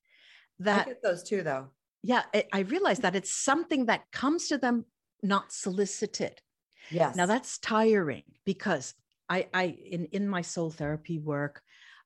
[0.59, 1.69] that I get those too, though.
[2.03, 4.85] Yeah, I, I realized that it's something that comes to them
[5.23, 6.39] not solicited.
[6.91, 7.17] Yes.
[7.17, 8.95] Now that's tiring because
[9.29, 11.63] I, I in in my soul therapy work,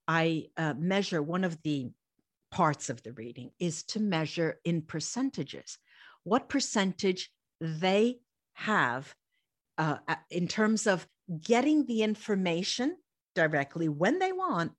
[0.06, 1.90] I uh, measure one of the
[2.50, 5.78] parts of the reading is to measure in percentages
[6.24, 8.18] what percentage they
[8.54, 9.14] have
[9.76, 9.98] uh,
[10.30, 11.06] in terms of
[11.42, 12.96] getting the information
[13.34, 14.72] directly when they want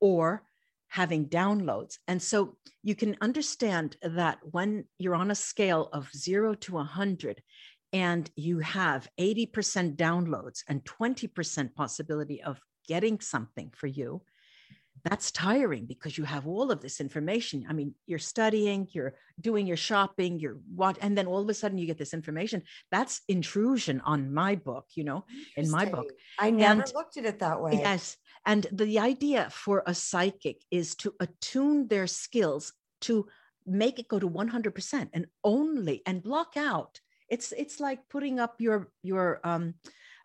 [0.00, 0.42] or
[0.88, 1.98] having downloads.
[2.08, 7.42] And so you can understand that when you're on a scale of zero to 100
[7.92, 14.22] and you have 80% downloads and 20% possibility of getting something for you,
[15.04, 17.66] that's tiring because you have all of this information.
[17.68, 21.54] I mean, you're studying, you're doing your shopping, you're what, and then all of a
[21.54, 22.62] sudden you get this information.
[22.90, 25.24] That's intrusion on my book, you know,
[25.56, 26.12] in my book.
[26.38, 27.72] I never and, looked at it that way.
[27.74, 28.16] Yes.
[28.46, 33.26] And the idea for a psychic is to attune their skills to
[33.66, 37.00] make it go to 100% and only and block out.
[37.32, 39.74] It's it's like putting up your your um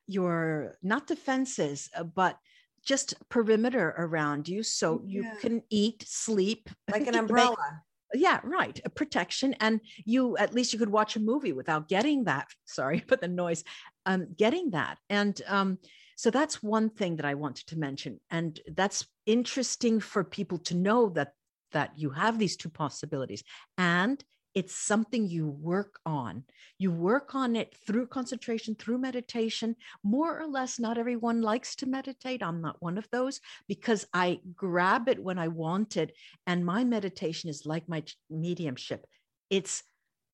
[0.07, 2.37] your not defenses, uh, but
[2.85, 5.21] just perimeter around you so yeah.
[5.21, 7.83] you can eat, sleep, like an umbrella.
[8.13, 8.79] Yeah, right.
[8.85, 9.53] A protection.
[9.59, 12.47] And you at least you could watch a movie without getting that.
[12.65, 13.63] Sorry, but the noise,
[14.05, 14.97] um, getting that.
[15.09, 15.77] And um,
[16.15, 18.19] so that's one thing that I wanted to mention.
[18.31, 21.31] And that's interesting for people to know that
[21.71, 23.43] that you have these two possibilities.
[23.77, 24.23] And
[24.57, 26.43] it's something you work on.
[26.79, 29.75] You work on it through concentration, through meditation.
[30.03, 32.41] More or less, not everyone likes to meditate.
[32.41, 36.13] I'm not one of those because I grab it when I want it.
[36.47, 39.05] And my meditation is like my mediumship
[39.49, 39.83] it's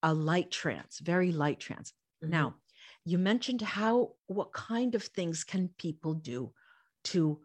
[0.02, 1.94] a light trance, very light trance.
[2.24, 2.32] Mm-hmm.
[2.32, 2.56] Now,
[3.06, 6.52] you mentioned how, what kind of things can people do
[7.06, 7.40] to,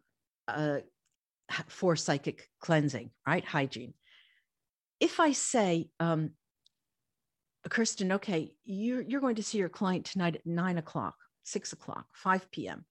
[0.46, 0.78] uh,
[1.66, 3.44] for psychic cleansing, right?
[3.44, 3.94] Hygiene.
[5.00, 6.30] If I say, um,
[7.68, 12.06] Kristen, okay, you're, you're going to see your client tonight at nine o'clock, six o'clock,
[12.14, 12.84] 5 p.m.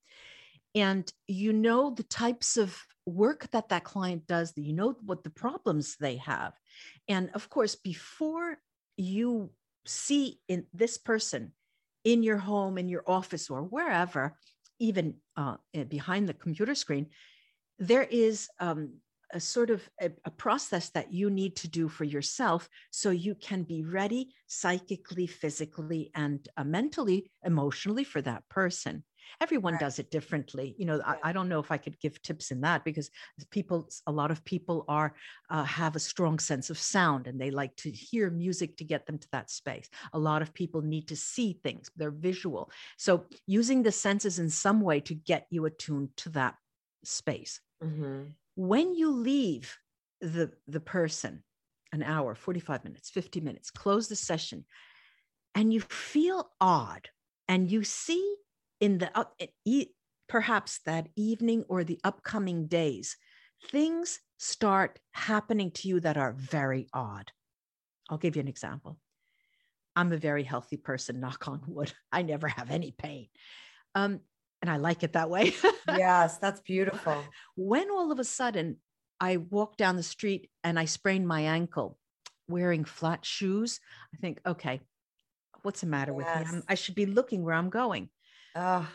[0.76, 5.30] And you know the types of work that that client does, you know what the
[5.30, 6.54] problems they have.
[7.08, 8.58] And of course, before
[8.98, 9.52] you
[9.86, 11.54] see in this person
[12.04, 14.38] in your home, in your office, or wherever,
[14.80, 17.08] even uh, eh, behind the computer screen,
[17.80, 18.94] there is um,
[19.34, 23.36] a sort of a, a, process that you need to do for yourself so you
[23.36, 29.04] can be ready psychically physically and uh, mentally emotionally for that person.
[29.42, 29.82] Everyone right.
[29.82, 30.74] does it differently.
[30.78, 31.02] You know.
[31.06, 33.10] I, I, don't know if i could give tips in that because
[33.52, 35.14] people a lot of people are
[35.50, 39.06] uh, have a strong sense of sound and they like to hear music to get
[39.06, 39.90] them to that space.
[40.14, 42.72] A lot of people need to see things they're visual.
[42.98, 46.56] So using the senses in some way to get you attuned to that
[47.04, 47.60] space.
[47.84, 49.78] Mm-hmm when you leave
[50.20, 51.44] the the person
[51.94, 54.66] an hour 45 minutes 50 minutes close the session
[55.56, 57.08] and you feel odd
[57.48, 58.36] and you see
[58.82, 59.40] in the up
[60.28, 63.16] perhaps that evening or the upcoming days
[63.70, 67.32] things start happening to you that are very odd.
[68.10, 68.98] I'll give you an example.
[69.96, 71.92] I'm a very healthy person knock on wood.
[72.12, 73.28] I never have any pain.
[73.96, 74.22] Um,
[74.62, 75.54] and I like it that way.
[75.88, 77.24] yes, that's beautiful.
[77.56, 78.78] When all of a sudden
[79.20, 81.98] I walk down the street and I sprain my ankle
[82.48, 83.80] wearing flat shoes,
[84.14, 84.82] I think, okay,
[85.64, 86.18] what's the matter yes.
[86.18, 86.58] with me?
[86.58, 88.10] I'm, i should be looking where I'm going.
[88.56, 88.88] Oh.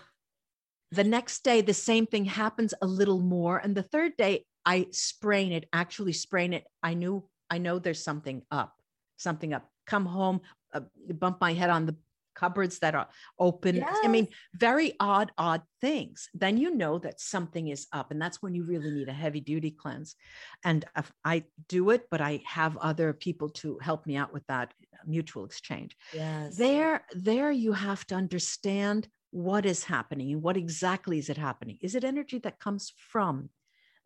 [0.91, 3.59] The next day, the same thing happens a little more.
[3.59, 6.65] And the third day, I sprain it, actually sprain it.
[6.83, 8.75] I knew, I know there's something up,
[9.17, 9.69] something up.
[9.87, 10.41] Come home,
[10.73, 10.81] uh,
[11.15, 11.97] bump my head on the
[12.35, 13.77] cupboards that are open.
[13.77, 13.97] Yes.
[14.05, 16.29] I mean, very odd, odd things.
[16.35, 18.11] Then you know that something is up.
[18.11, 20.17] And that's when you really need a heavy duty cleanse.
[20.65, 20.85] And
[21.25, 24.99] I do it, but I have other people to help me out with that uh,
[25.07, 25.97] mutual exchange.
[26.13, 26.57] Yes.
[26.57, 31.79] There, there you have to understand what is happening and what exactly is it happening.
[31.81, 33.49] Is it energy that comes from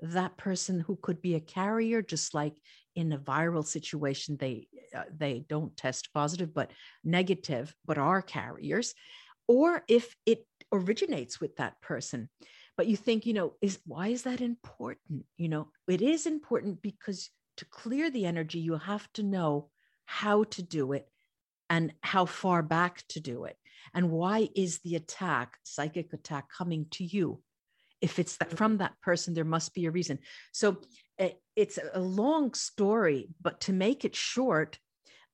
[0.01, 2.55] that person who could be a carrier, just like
[2.95, 6.71] in a viral situation they uh, they don't test positive but
[7.05, 8.95] negative but are carriers.
[9.49, 12.29] Or if it originates with that person
[12.77, 15.25] but you think you know is why is that important?
[15.37, 19.71] You know it is important because to clear the energy you have to know
[20.05, 21.09] how to do it
[21.69, 23.57] and how far back to do it.
[23.95, 27.41] And why is the attack psychic attack coming to you
[28.01, 30.19] if it's that from that person there must be a reason
[30.53, 30.79] so
[31.21, 34.79] uh, it's a long story but to make it short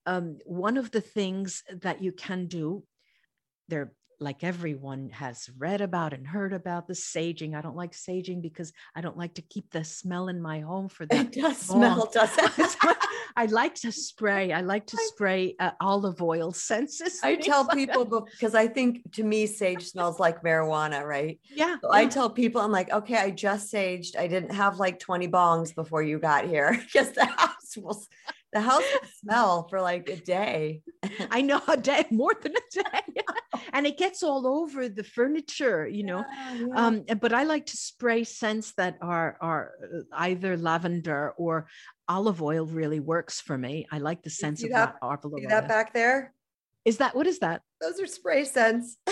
[0.05, 2.83] um, one of the things that you can do
[3.68, 7.55] there like everyone has read about and heard about the saging.
[7.57, 10.88] I don't like saging because I don't like to keep the smell in my home
[10.88, 11.37] for that.
[11.37, 12.77] It does smell, does it?
[13.37, 14.53] I like to spray.
[14.53, 17.21] I like to spray uh, olive oil senses.
[17.23, 21.38] I tell people because I think to me sage smells like marijuana, right?
[21.55, 22.01] Yeah, so yeah.
[22.01, 24.16] I tell people I'm like, okay, I just saged.
[24.16, 28.03] I didn't have like 20 bongs before you got here because the house will
[28.52, 30.82] the house will smell for like a day.
[31.30, 33.22] I know a day, more than a day.
[33.72, 36.24] and it gets all over the furniture, you know.
[36.28, 36.66] Yeah, yeah.
[36.74, 41.66] Um, but I like to spray scents that are are uh, either lavender or
[42.08, 43.86] olive oil really works for me.
[43.90, 45.48] I like the sense of that, that olive oil.
[45.48, 46.34] that back there?
[46.84, 47.62] Is that what is that?
[47.80, 48.98] Those are spray scents.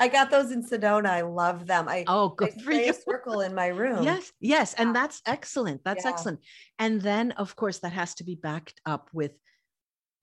[0.00, 1.10] I got those in Sedona.
[1.10, 1.86] I love them.
[1.86, 2.92] I oh, good I for you.
[2.92, 4.02] circle in my room.
[4.02, 5.84] Yes, yes, and that's excellent.
[5.84, 6.10] That's yeah.
[6.10, 6.40] excellent.
[6.78, 9.32] And then, of course, that has to be backed up with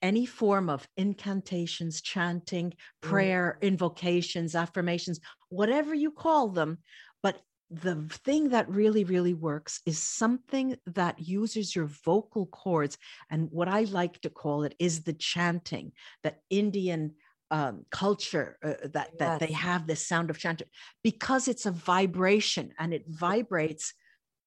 [0.02, 3.68] any form of incantations, chanting, prayer, mm.
[3.68, 6.80] invocations, affirmations, whatever you call them.
[7.22, 12.98] But the thing that really, really works is something that uses your vocal cords.
[13.30, 15.92] And what I like to call it is the chanting,
[16.24, 17.14] that Indian
[17.52, 19.20] um, culture uh, that yes.
[19.20, 20.68] that they have this sound of chanting
[21.04, 23.94] because it's a vibration and it vibrates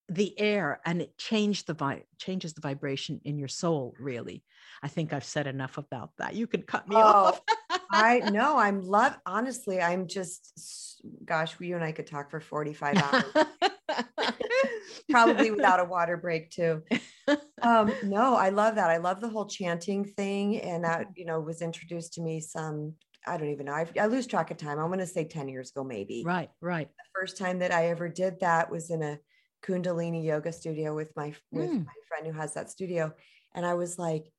[0.08, 4.44] the air and it changed the vi- changes the vibration in your soul really.
[4.82, 6.34] I think i've said enough about that.
[6.34, 7.40] You can cut me oh, off.
[7.90, 12.96] I know i'm love honestly i'm just gosh you and i could talk for 45
[12.96, 13.24] hours
[15.10, 16.82] probably without a water break too.
[17.62, 18.90] Um no i love that.
[18.90, 22.94] I love the whole chanting thing and that you know was introduced to me some
[23.26, 24.78] i don't even know I, I lose track of time.
[24.78, 26.22] I'm going to say 10 years ago maybe.
[26.24, 26.88] Right right.
[26.88, 29.18] The first time that i ever did that was in a
[29.62, 31.84] kundalini yoga studio with my with mm.
[31.84, 33.12] my friend who has that studio
[33.54, 34.32] and i was like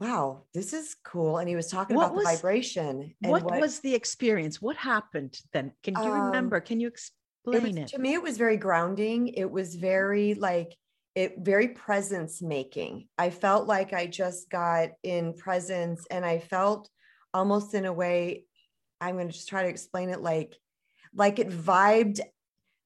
[0.00, 1.38] wow this is cool.
[1.38, 4.60] And he was talking what about was, the vibration what, what, was the experience?
[4.60, 5.72] What happened then?
[5.82, 6.60] Can you um, remember?
[6.60, 10.34] Can you explain it, was, it to me it was very grounding it was very
[10.34, 10.76] like
[11.14, 16.88] it very presence making i felt like i just got in presence and i felt
[17.32, 18.44] almost in a way
[19.00, 20.56] i'm going to just try to explain it like
[21.14, 22.20] like it vibed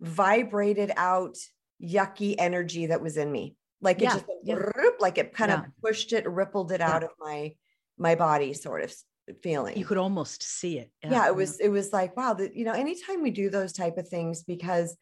[0.00, 1.36] vibrated out
[1.82, 3.56] yucky energy that was in me.
[3.80, 4.56] Like it yeah, just yeah.
[5.00, 5.60] like it kind yeah.
[5.60, 7.54] of pushed it, rippled it out of my
[7.98, 8.94] my body sort of
[9.42, 9.76] feeling.
[9.76, 10.90] You could almost see it.
[11.02, 13.98] Yeah, it was it was like wow, that you know, anytime we do those type
[13.98, 14.96] of things because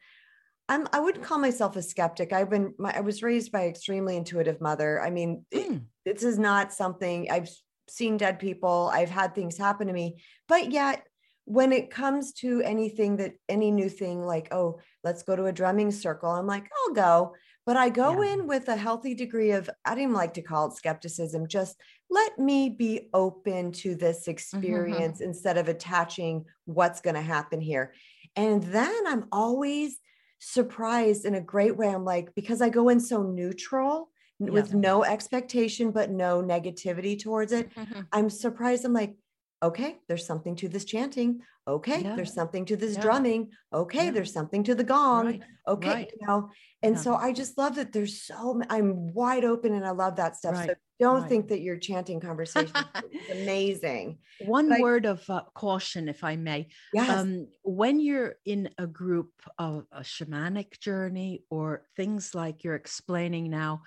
[0.69, 2.33] I'm I wouldn't call myself a skeptic.
[2.33, 5.01] I've been my, I was raised by extremely intuitive mother.
[5.01, 5.81] I mean, mm.
[6.05, 7.49] it, this is not something I've
[7.89, 8.89] seen dead people.
[8.93, 11.03] I've had things happen to me, but yet
[11.45, 15.51] when it comes to anything that any new thing like oh let's go to a
[15.51, 17.33] drumming circle i'm like i'll go
[17.65, 18.33] but i go yeah.
[18.33, 21.79] in with a healthy degree of i don't even like to call it skepticism just
[22.09, 25.29] let me be open to this mm-hmm, experience mm-hmm.
[25.29, 27.93] instead of attaching what's going to happen here
[28.35, 29.99] and then i'm always
[30.39, 34.49] surprised in a great way i'm like because i go in so neutral yeah.
[34.49, 38.01] with no expectation but no negativity towards it mm-hmm.
[38.11, 39.15] i'm surprised i'm like
[39.63, 41.41] okay, there's something to this chanting.
[41.67, 42.15] Okay, yeah.
[42.15, 43.01] there's something to this yeah.
[43.01, 43.51] drumming.
[43.73, 44.11] Okay, yeah.
[44.11, 45.25] there's something to the gong.
[45.25, 45.41] Right.
[45.67, 46.11] Okay, right.
[46.19, 46.49] you know,
[46.81, 50.35] and so I just love that there's so I'm wide open and I love that
[50.35, 50.55] stuff.
[50.55, 50.69] Right.
[50.69, 52.75] So don't think that your chanting conversation
[53.13, 54.17] is amazing.
[54.45, 56.67] One but word I, of uh, caution, if I may.
[56.93, 57.09] Yes.
[57.09, 63.49] Um, when you're in a group of a shamanic journey or things like you're explaining
[63.49, 63.83] now,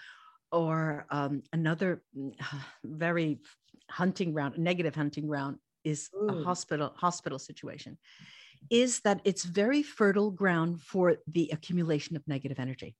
[0.51, 2.33] or um, another mm,
[2.85, 3.41] very
[3.91, 6.29] hunting ground, negative hunting ground is Ooh.
[6.29, 7.97] a hospital hospital situation
[8.71, 12.97] is that it's very fertile ground for the accumulation of negative energy.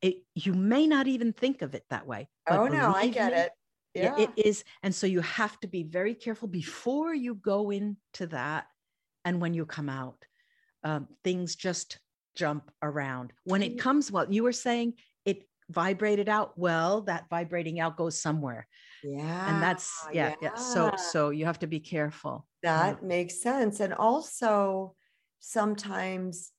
[0.00, 2.28] It, you may not even think of it that way.
[2.48, 3.52] Oh no, I get me, it.
[3.94, 4.16] Yeah.
[4.16, 4.64] It, it is.
[4.82, 8.66] And so you have to be very careful before you go into that.
[9.24, 10.24] And when you come out,
[10.84, 11.98] um, things just
[12.36, 13.32] jump around.
[13.44, 16.52] When it comes, well, you were saying it vibrated out.
[16.56, 18.68] Well, that vibrating out goes somewhere
[19.06, 23.06] yeah and that's yeah, yeah, yeah so so you have to be careful that yeah.
[23.06, 24.94] makes sense and also
[25.38, 26.52] sometimes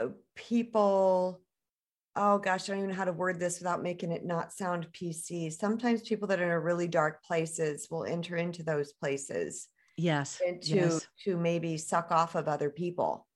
[0.00, 1.40] uh, people
[2.16, 4.86] oh gosh i don't even know how to word this without making it not sound
[4.92, 10.40] pc sometimes people that are in really dark places will enter into those places yes
[10.46, 11.06] and to yes.
[11.24, 13.26] to maybe suck off of other people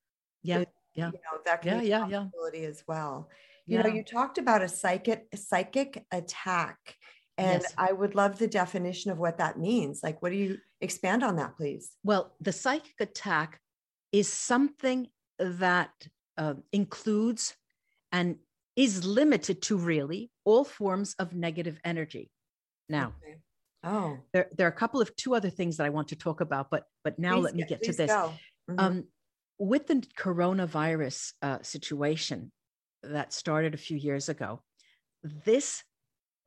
[0.43, 2.69] yeah yeah you know that can yeah, be yeah, yeah.
[2.69, 3.29] as well
[3.67, 3.83] you yeah.
[3.83, 6.97] know you talked about a psychic psychic attack
[7.43, 7.75] and yes.
[7.77, 10.01] I would love the definition of what that means.
[10.03, 11.93] Like, what do you, expand on that, please.
[12.03, 13.61] Well, the psychic attack
[14.11, 15.91] is something that
[16.37, 17.55] uh, includes
[18.11, 18.37] and
[18.77, 22.31] is limited to really all forms of negative energy.
[22.89, 23.37] Now, okay.
[23.85, 26.41] oh, there, there are a couple of two other things that I want to talk
[26.41, 28.11] about, but but now please let me get, to this.
[28.11, 28.79] Mm-hmm.
[28.79, 29.05] Um,
[29.59, 32.51] with the coronavirus uh, situation
[33.03, 34.63] that started a few years ago,
[35.45, 35.83] this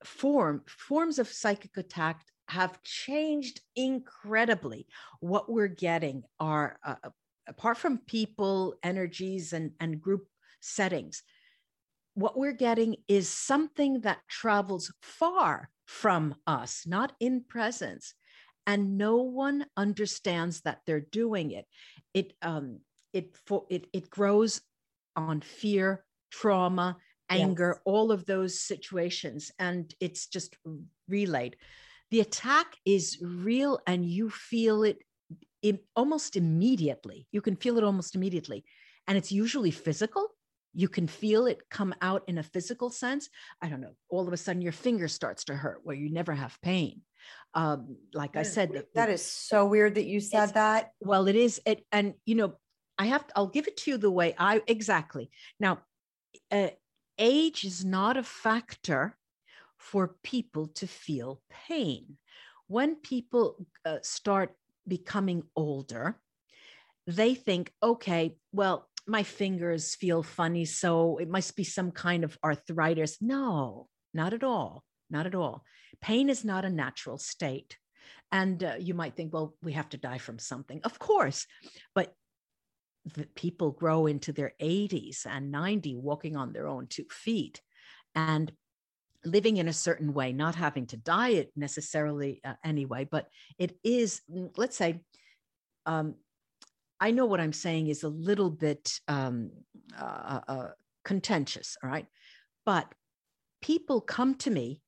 [0.03, 4.87] form forms of psychic attack have changed incredibly.
[5.19, 6.95] What we're getting are uh,
[7.47, 10.27] apart from people, energies, and, and group
[10.61, 11.23] settings,
[12.13, 18.13] what we're getting is something that travels far from us, not in presence.
[18.67, 21.65] And no one understands that they're doing it.
[22.15, 22.79] It um,
[23.13, 24.59] it for it it grows
[25.15, 26.97] on fear, trauma,
[27.29, 27.81] anger, yes.
[27.85, 30.55] all of those situations, and it's just
[31.07, 31.55] relayed.
[32.11, 34.99] The attack is real, and you feel it
[35.65, 37.27] it, almost immediately.
[37.31, 38.63] You can feel it almost immediately.
[39.07, 40.27] And it's usually physical.
[40.73, 43.29] You can feel it come out in a physical sense.
[43.61, 43.95] I don't know.
[44.09, 47.01] All of a sudden, your finger starts to hurt where you never have pain.
[47.53, 50.91] Um, like that I said, is, that is so weird that you said that.
[50.99, 51.61] Well, it is.
[51.65, 52.55] It and you know,
[52.97, 53.25] I have.
[53.25, 55.79] To, I'll give it to you the way I exactly now.
[56.51, 56.69] Uh,
[57.17, 59.17] age is not a factor
[59.77, 62.17] for people to feel pain.
[62.67, 64.55] When people uh, start
[64.87, 66.19] becoming older,
[67.07, 72.37] they think, okay, well, my fingers feel funny, so it must be some kind of
[72.43, 73.17] arthritis.
[73.21, 74.83] No, not at all.
[75.09, 75.63] Not at all.
[76.01, 77.77] Pain is not a natural state.
[78.31, 80.81] And uh, you might think, well, we have to die from something.
[80.83, 81.45] Of course.
[81.93, 82.13] But
[83.35, 87.61] people grow into their 80s and 90 walking on their own two feet.
[88.15, 88.51] And
[89.25, 93.27] living in a certain way, not having to diet necessarily uh, anyway, but
[93.57, 95.01] it is, mm, let's say,
[95.85, 96.15] um,
[96.99, 99.51] I know what I'm saying is a little bit um,
[99.99, 100.67] uh, uh, uh,
[101.03, 102.05] contentious, all right?
[102.65, 102.87] But
[103.61, 104.81] people come to me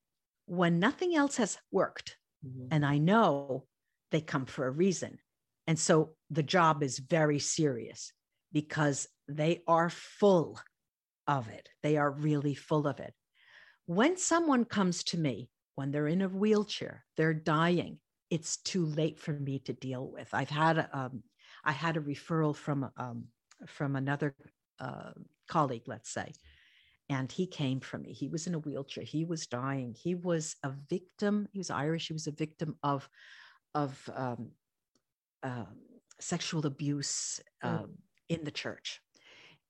[0.46, 2.68] when nothing else has worked, mm-hmm.
[2.72, 3.66] and I know
[4.12, 5.20] they come for a reason.
[5.68, 8.12] And so the job is very serious
[8.54, 10.60] because they are full
[11.28, 11.70] of it.
[11.84, 13.14] They are really full of it.
[13.86, 18.00] When someone comes to me, when they're in a wheelchair, they're dying,
[18.30, 20.30] it's too late for me to deal with.
[20.34, 21.24] I've had um,
[21.64, 23.26] I had a referral from um,
[23.68, 24.36] from another
[24.80, 25.12] uh,
[25.48, 26.34] colleague, let's say,
[27.10, 28.14] and he came for me.
[28.14, 29.04] He was in a wheelchair.
[29.04, 29.96] He was dying.
[29.98, 31.48] He was a victim.
[31.52, 32.08] He was Irish.
[32.08, 33.08] He was a victim of
[33.74, 34.52] of um,
[35.44, 35.66] uh,
[36.20, 37.90] sexual abuse uh, mm.
[38.30, 39.02] in the church.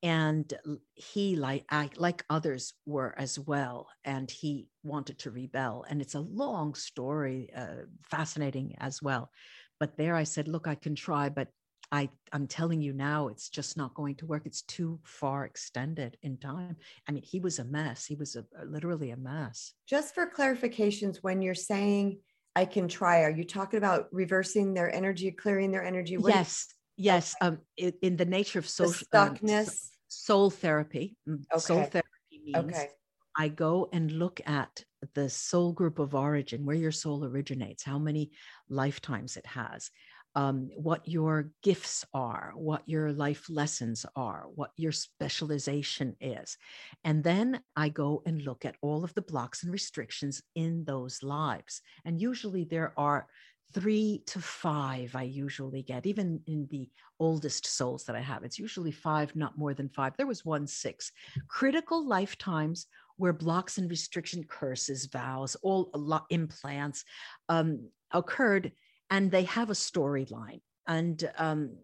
[0.04, 0.54] And
[0.94, 5.86] he like I, like others were as well and he wanted to rebel.
[5.90, 9.32] And it's a long story uh, fascinating as well.
[9.80, 11.50] But there i said look i can try but
[11.92, 14.44] i i'm telling you now it's just not going to work.
[14.46, 16.78] It's too far extended in time.
[17.08, 18.06] I mean he was a mess.
[18.06, 19.74] He was a, a literally a mess.
[19.88, 22.20] Just for clarifications when you're saying
[22.58, 26.74] i can try are you talking about reversing their energy clearing their energy what yes
[26.98, 29.74] Yes, um, in, in the nature of social um, stuckness, um,
[30.08, 31.16] soul therapy.
[31.30, 31.60] Mm, okay.
[31.60, 32.90] Soul therapy means okay.
[33.38, 34.84] I go and look at
[35.14, 38.32] the soul group of origin, where your soul originates, how many
[38.68, 39.92] lifetimes it has,
[40.38, 46.58] um, what your gifts are, what your life lessons are, what your specialization is.
[47.04, 51.24] And then I go and look at all of the blocks and restrictions in those
[51.24, 51.82] lives.
[52.06, 53.26] And usually there are
[53.74, 56.88] three to five I usually get, even in the
[57.20, 58.44] oldest souls that I have.
[58.44, 60.14] It's usually five, not more than five.
[60.18, 61.12] There was one six.
[61.48, 62.86] Critical lifetimes
[63.16, 65.90] where blocks and restriction curses, vows, all
[66.30, 67.04] implants
[67.50, 68.72] um, occurred,
[69.10, 70.62] and they have a storyline.
[70.90, 71.76] And um,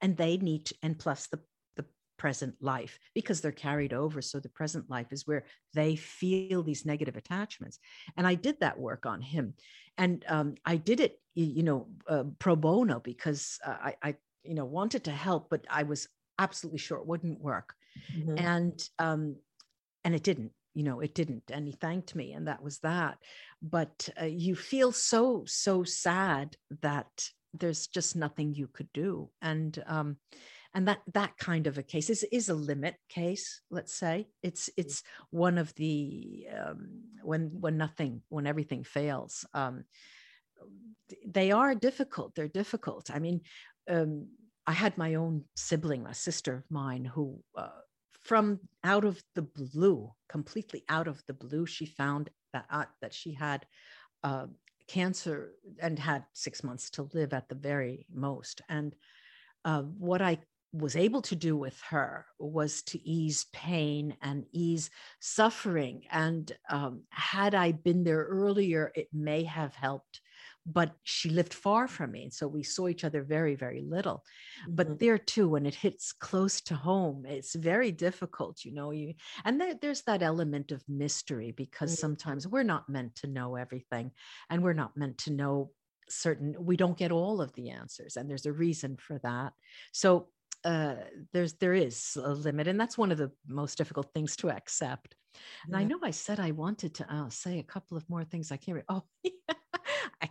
[0.00, 1.38] and they need to, and plus the
[1.76, 1.84] the
[2.16, 4.20] present life because they're carried over.
[4.20, 7.78] So the present life is where they feel these negative attachments.
[8.16, 9.54] And I did that work on him.
[9.96, 14.54] And um, I did it, you know, uh, pro bono because uh, I, I, you
[14.54, 16.08] know, wanted to help, but I was
[16.38, 17.74] absolutely sure it wouldn't work.
[18.16, 18.38] Mm-hmm.
[18.38, 19.36] And, um,
[20.04, 23.18] and it didn't you know it didn't and he thanked me and that was that.
[23.60, 27.10] But uh, you feel so so sad that
[27.52, 30.18] there's just nothing you could do and um
[30.74, 34.28] and that that kind of a case is is a limit case let's say.
[34.48, 36.80] It's it's one of the um,
[37.24, 39.82] when when nothing when everything fails um,
[41.26, 43.10] they are difficult they're difficult.
[43.12, 43.40] I mean
[43.90, 44.28] um,
[44.66, 47.26] i had my own sibling a sister of mine who
[47.56, 47.80] uh,
[48.28, 53.14] from out of the blue completely out of the blue she found that uh, that
[53.14, 53.64] she had
[54.22, 54.46] uh,
[54.86, 58.60] cancer and had six months to live at the very most.
[58.68, 58.94] And
[59.64, 60.38] uh, what I
[60.72, 66.02] was able to do with her was to ease pain and ease suffering.
[66.10, 70.20] And um, had I been there earlier, it may have helped.
[70.70, 72.24] But she lived far from me.
[72.24, 74.24] And so we saw each other very, very little.
[74.62, 74.74] Mm-hmm.
[74.74, 78.90] But there too, when it hits close to home, it's very difficult, you know.
[78.90, 79.14] You
[79.44, 82.00] and there, there's that element of mystery because mm-hmm.
[82.00, 84.10] sometimes we're not meant to know everything
[84.50, 85.70] and we're not meant to know
[86.10, 89.52] certain we don't get all of the answers and there's a reason for that
[89.92, 90.28] so
[90.64, 90.94] uh,
[91.32, 95.14] there's there is a limit, and that's one of the most difficult things to accept.
[95.64, 95.78] And yeah.
[95.78, 98.50] I know I said I wanted to uh, say a couple of more things.
[98.50, 98.76] I can't.
[98.76, 99.04] Re- oh,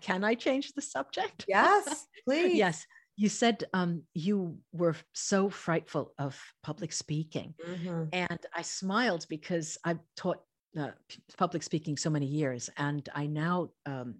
[0.07, 1.45] can I change the subject?
[1.47, 2.55] Yes, please.
[2.55, 2.85] yes.
[3.17, 8.03] You said um, you were so frightful of public speaking, mm-hmm.
[8.13, 10.41] and I smiled because I've taught
[10.79, 10.91] uh,
[11.37, 14.15] public speaking so many years, and I now um,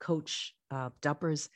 [0.00, 1.48] coach uh, dubbers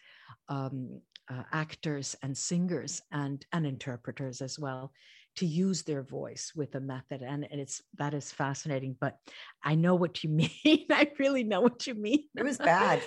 [0.49, 1.01] um,
[1.31, 4.93] uh, actors and singers and and interpreters as well
[5.37, 9.17] to use their voice with a method and, and it's that is fascinating but
[9.63, 10.31] i know what you
[10.65, 13.01] mean i really know what you mean it was bad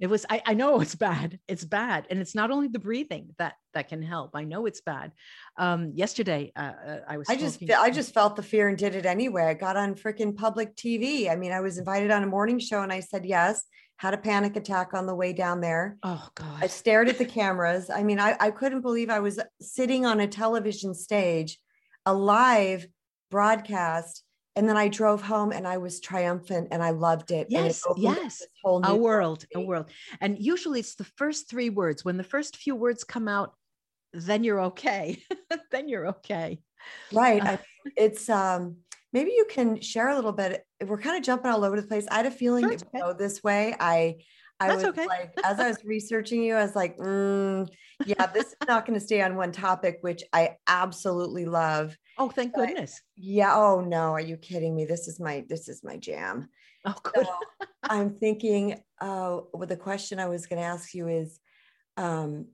[0.00, 3.34] it was I, I know it's bad it's bad and it's not only the breathing
[3.38, 5.12] that that can help i know it's bad
[5.56, 8.94] um yesterday uh, uh i was i just i just felt the fear and did
[8.94, 12.26] it anyway i got on freaking public tv i mean i was invited on a
[12.26, 13.64] morning show and i said yes
[13.98, 15.98] had a panic attack on the way down there.
[16.04, 16.62] Oh God.
[16.62, 17.90] I stared at the cameras.
[17.90, 21.58] I mean, I, I couldn't believe I was sitting on a television stage,
[22.06, 22.86] a live
[23.30, 24.22] broadcast.
[24.58, 27.46] And then I drove home and I was triumphant and I loved it.
[27.48, 28.42] Yes, it yes.
[28.64, 29.88] a world, a world.
[30.20, 32.04] And usually it's the first three words.
[32.04, 33.54] When the first few words come out,
[34.12, 35.22] then you're okay.
[35.70, 36.58] then you're okay.
[37.12, 37.40] Right.
[37.40, 37.58] Uh,
[37.96, 38.78] it's um
[39.12, 40.64] maybe you can share a little bit.
[40.84, 42.08] We're kind of jumping all over the place.
[42.10, 43.76] I had a feeling sure, it would go this way.
[43.78, 44.16] I
[44.60, 45.06] I That's was okay.
[45.06, 47.68] like, as I was researching you, I was like, mm,
[48.04, 51.96] yeah, this is not going to stay on one topic, which I absolutely love.
[52.16, 53.00] Oh, thank but, goodness.
[53.16, 53.54] Yeah.
[53.54, 54.84] Oh no, are you kidding me?
[54.84, 56.48] This is my this is my jam.
[56.84, 57.26] Oh, good.
[57.26, 57.32] So
[57.84, 58.80] I'm thinking.
[59.00, 61.38] Uh, well, the question I was going to ask you is,
[61.96, 62.46] um,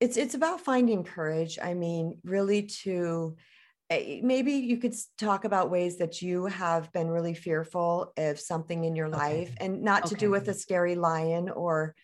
[0.00, 1.58] it's it's about finding courage.
[1.62, 3.36] I mean, really to
[3.90, 8.94] maybe you could talk about ways that you have been really fearful of something in
[8.94, 9.16] your okay.
[9.16, 10.26] life and not to okay.
[10.26, 11.94] do with a scary lion or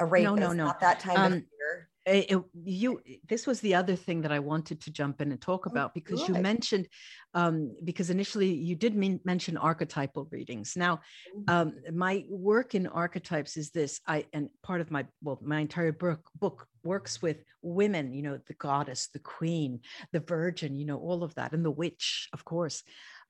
[0.00, 0.64] a rapist, no, no, no.
[0.64, 1.88] not that time um, of fear.
[2.06, 5.40] It, it, you this was the other thing that i wanted to jump in and
[5.40, 6.36] talk oh, about because good.
[6.36, 6.86] you mentioned
[7.32, 11.00] um, because initially you did mean, mention archetypal readings now
[11.48, 15.92] um, my work in archetypes is this i and part of my well my entire
[15.92, 19.80] book book works with women you know the goddess the queen
[20.12, 22.82] the virgin you know all of that and the witch of course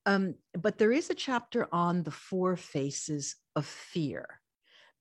[0.07, 4.41] um, but there is a chapter on the four faces of fear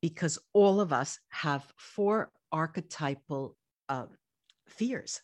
[0.02, 3.58] because all of us have four archetypal
[3.90, 4.06] uh,
[4.68, 5.22] fears.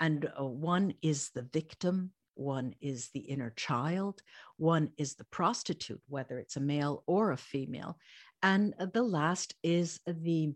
[0.00, 4.22] And uh, one is the victim, one is the inner child,
[4.56, 7.98] one is the prostitute, whether it's a male or a female.
[8.42, 10.54] And uh, the last is the,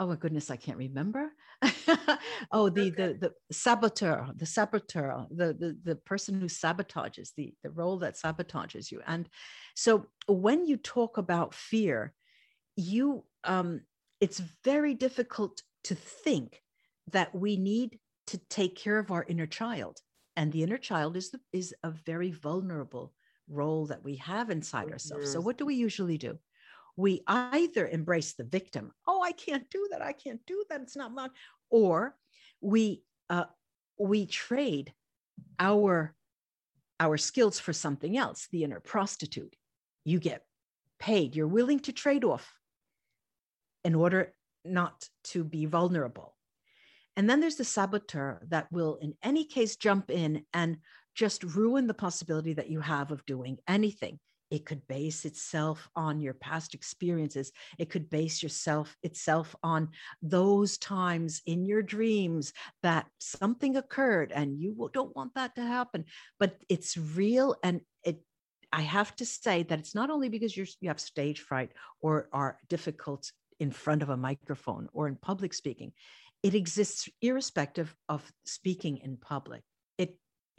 [0.00, 1.30] oh my goodness, I can't remember.
[2.52, 7.70] oh, the, the, the saboteur, the saboteur, the, the, the person who sabotages, the, the
[7.70, 9.02] role that sabotages you.
[9.06, 9.28] And
[9.76, 12.14] so when you talk about fear,
[12.76, 13.82] you, um,
[14.22, 16.62] it's very difficult to think
[17.12, 17.98] that we need
[18.28, 19.98] to take care of our inner child
[20.34, 23.12] and the inner child is the, is a very vulnerable
[23.48, 24.92] role that we have inside mm-hmm.
[24.92, 26.38] ourselves so what do we usually do
[27.00, 30.96] we either embrace the victim oh i can't do that i can't do that it's
[30.96, 31.30] not mine
[31.70, 32.14] or
[32.60, 33.44] we uh,
[33.98, 34.92] we trade
[35.58, 36.14] our
[36.98, 39.54] our skills for something else the inner prostitute
[40.04, 40.44] you get
[40.98, 42.54] paid you're willing to trade off
[43.84, 44.34] in order
[44.64, 46.34] not to be vulnerable
[47.16, 50.78] and then there's the saboteur that will, in any case, jump in and
[51.14, 54.18] just ruin the possibility that you have of doing anything.
[54.50, 57.52] It could base itself on your past experiences.
[57.78, 59.90] It could base yourself itself on
[60.22, 66.04] those times in your dreams that something occurred and you don't want that to happen.
[66.38, 68.22] But it's real and it
[68.72, 72.58] I have to say that it's not only because you have stage fright or are
[72.68, 75.92] difficult in front of a microphone or in public speaking
[76.42, 79.62] it exists irrespective of speaking in public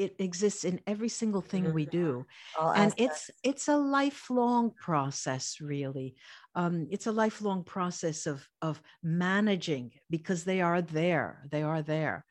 [0.02, 1.74] it exists in every single thing mm-hmm.
[1.82, 2.26] we do
[2.60, 3.30] All and aspects.
[3.30, 6.16] it's it's a lifelong process really
[6.56, 12.26] um, it's a lifelong process of of managing because they are there they are there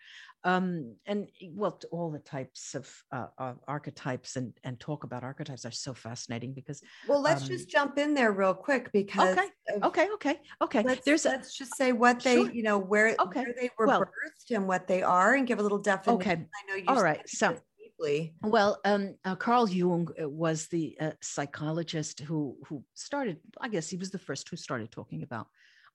[0.45, 5.67] um, and well, all the types of uh, uh, archetypes and and talk about archetypes
[5.67, 6.83] are so fascinating because.
[7.07, 9.37] Well, let's um, just jump in there real quick because.
[9.37, 9.49] Okay.
[9.83, 10.09] Okay.
[10.15, 10.41] Okay.
[10.63, 10.83] Okay.
[10.83, 11.25] Let's, There's.
[11.27, 12.51] Let's just say what they, sure.
[12.51, 13.43] you know, where, okay.
[13.43, 16.21] where they were well, birthed and what they are, and give a little definition.
[16.21, 16.33] Okay.
[16.33, 16.85] I know you.
[16.89, 17.29] All right.
[17.29, 17.57] So.
[17.79, 18.35] Deeply.
[18.43, 23.37] Well, um, uh, Carl Jung uh, was the uh, psychologist who who started.
[23.61, 25.49] I guess he was the first who started talking about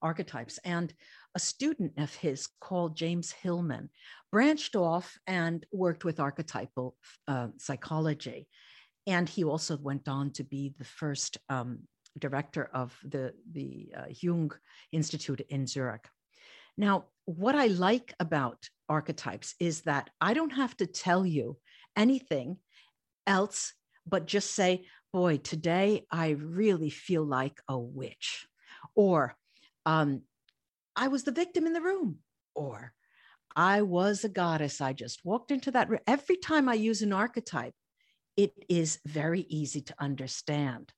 [0.06, 0.60] archetypes.
[0.64, 0.93] And
[1.34, 3.89] a student of his called James Hillman
[4.32, 6.95] branched off and worked with archetypal
[7.28, 8.47] uh, psychology.
[9.08, 11.80] And he also went on to be the first um,
[12.18, 14.51] director of the, the uh, Jung
[14.91, 16.08] Institute in Zurich.
[16.78, 21.58] Now, what I like about archetypes is that I don't have to tell you
[21.95, 22.58] anything
[23.26, 23.74] else
[24.08, 28.47] but just say, boy, today I really feel like a witch.
[28.95, 29.36] Or
[29.86, 30.22] um,
[30.96, 32.20] I was the victim in the room,
[32.56, 32.94] or
[33.56, 34.82] I was a goddess.
[34.82, 36.02] I just walked into that room.
[36.08, 37.74] Every time I use an archetype,
[38.38, 40.92] it is very easy to understand.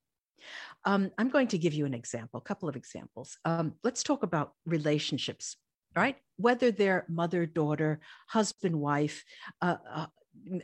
[0.85, 3.37] Um, I'm going to give you an example, a couple of examples.
[3.45, 5.57] Um, let's talk about relationships,
[5.95, 6.15] right?
[6.37, 9.23] Whether they're mother, daughter, husband, wife,
[9.61, 10.05] uh, uh,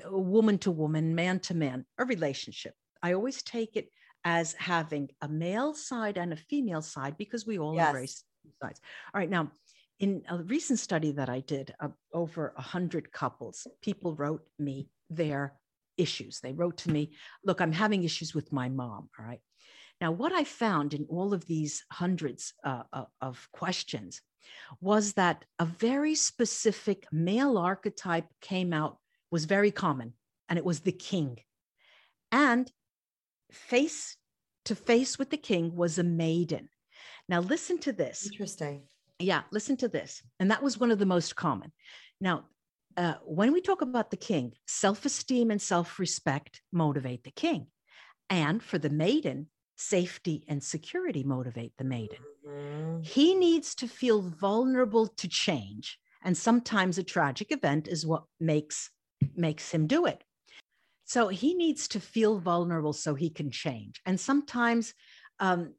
[0.10, 2.74] woman to woman, man to man, a relationship.
[3.02, 3.90] I always take it
[4.26, 7.88] as having a male side and a female side because we all yes.
[7.88, 8.24] embrace
[8.62, 8.82] sides.
[9.14, 9.52] All right, now
[10.00, 14.90] in a recent study that I did, uh, over a hundred couples, people wrote me
[15.10, 15.54] their
[15.98, 16.40] issues.
[16.40, 17.14] They wrote to me,
[17.44, 19.42] "Look, I'm having issues with my mom." All right.
[20.02, 24.22] Now, what I found in all of these hundreds uh, uh of questions
[24.82, 28.98] was that a very specific male archetype came out,
[29.32, 30.14] was very common,
[30.50, 31.40] and it was the king.
[32.32, 32.72] And
[33.54, 34.18] face
[34.66, 36.70] to face with the king was a maiden.
[37.30, 38.30] Now, listen to this.
[38.32, 38.84] Interesting.
[39.20, 40.22] Yeah, listen to this.
[40.40, 41.72] And that was one of the most common.
[42.20, 42.46] Now,
[42.98, 47.68] uh, when we talk about the king, self esteem and self respect motivate the king.
[48.30, 52.20] And for the maiden, safety and security motivate the maiden.
[52.48, 53.02] Mm-hmm.
[53.02, 56.00] He needs to feel vulnerable to change.
[56.24, 58.90] And sometimes a tragic event is what makes
[59.36, 60.24] makes him do it.
[61.06, 64.02] So he needs to feel vulnerable so he can change.
[64.06, 64.94] And sometimes
[65.40, 65.74] um,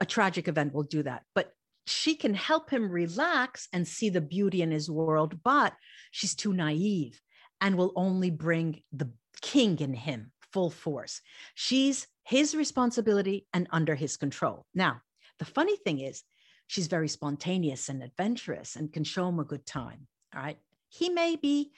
[0.00, 1.22] a tragic event will do that.
[1.34, 1.52] But
[1.86, 5.74] she can help him relax and see the beauty in his world, but
[6.10, 7.20] she's too naive
[7.60, 9.10] and will only bring the
[9.42, 11.20] king in him full force.
[11.54, 14.66] She's his responsibility and under his control.
[14.74, 15.00] Now,
[15.38, 16.22] the funny thing is,
[16.66, 20.06] she's very spontaneous and adventurous and can show him a good time.
[20.34, 20.58] All right.
[20.88, 21.72] He may be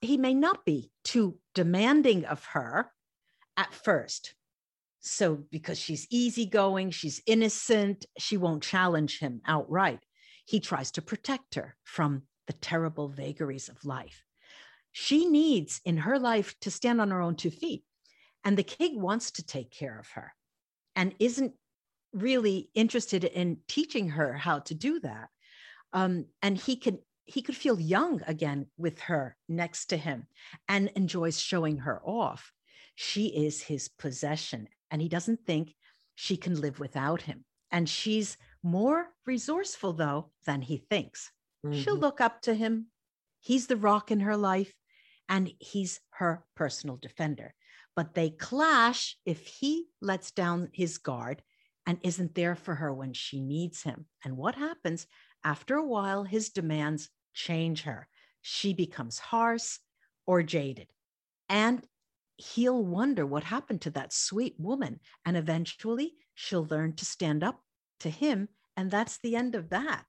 [0.00, 2.92] he may not be too demanding of her
[3.56, 4.34] at first.
[5.00, 10.00] So, because she's easygoing, she's innocent, she won't challenge him outright.
[10.46, 14.22] He tries to protect her from the terrible vagaries of life.
[14.92, 17.84] She needs in her life to stand on her own two feet.
[18.44, 20.34] And the king wants to take care of her
[20.94, 21.54] and isn't
[22.12, 25.28] really interested in teaching her how to do that.
[25.92, 26.98] Um, and he can
[27.32, 30.26] he could feel young again with her next to him
[30.68, 32.52] and enjoys showing her off.
[32.94, 35.74] She is his possession, and he doesn't think
[36.14, 37.44] she can live without him.
[37.70, 41.32] And she's more resourceful, though, than he thinks.
[41.64, 41.80] Mm-hmm.
[41.80, 42.88] She'll look up to him.
[43.40, 44.74] He's the rock in her life,
[45.26, 47.54] and he's her personal defender.
[47.96, 51.42] But they clash if he lets down his guard
[51.86, 54.04] and isn't there for her when she needs him.
[54.22, 55.06] And what happens?
[55.42, 58.08] After a while, his demands change her.
[58.40, 59.78] She becomes harsh
[60.26, 60.88] or jaded.
[61.48, 61.86] And
[62.36, 65.00] he'll wonder what happened to that sweet woman.
[65.24, 67.62] And eventually she'll learn to stand up
[68.00, 68.48] to him.
[68.76, 70.04] And that's the end of that.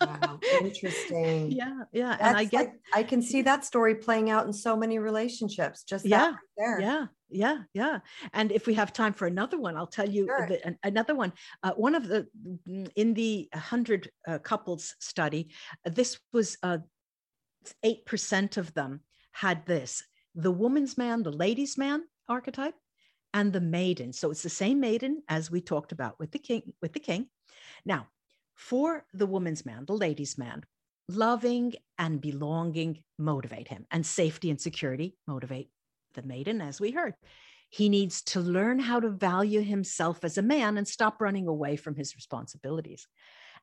[0.00, 1.50] wow, interesting.
[1.50, 2.10] yeah, yeah.
[2.10, 4.98] That's and I get, like, I can see that story playing out in so many
[5.00, 5.82] relationships.
[5.82, 6.80] Just yeah, right there.
[6.80, 7.98] Yeah, yeah, yeah.
[8.32, 10.46] And if we have time for another one, I'll tell you sure.
[10.46, 11.32] the, another one.
[11.62, 12.28] Uh, one of the
[12.68, 15.50] mm, in the hundred uh, couples study,
[15.84, 16.78] uh, this was uh,
[17.82, 19.00] eight percent of them
[19.32, 20.04] had this:
[20.36, 22.76] the woman's man, the ladies' man archetype,
[23.32, 24.12] and the maiden.
[24.12, 26.72] So it's the same maiden as we talked about with the king.
[26.80, 27.26] With the king,
[27.84, 28.08] now
[28.54, 30.62] for the woman's man, the ladies' man,
[31.08, 35.68] loving and belonging motivate him, and safety and security motivate
[36.14, 37.14] the maiden, as we heard.
[37.70, 41.76] He needs to learn how to value himself as a man and stop running away
[41.76, 43.08] from his responsibilities.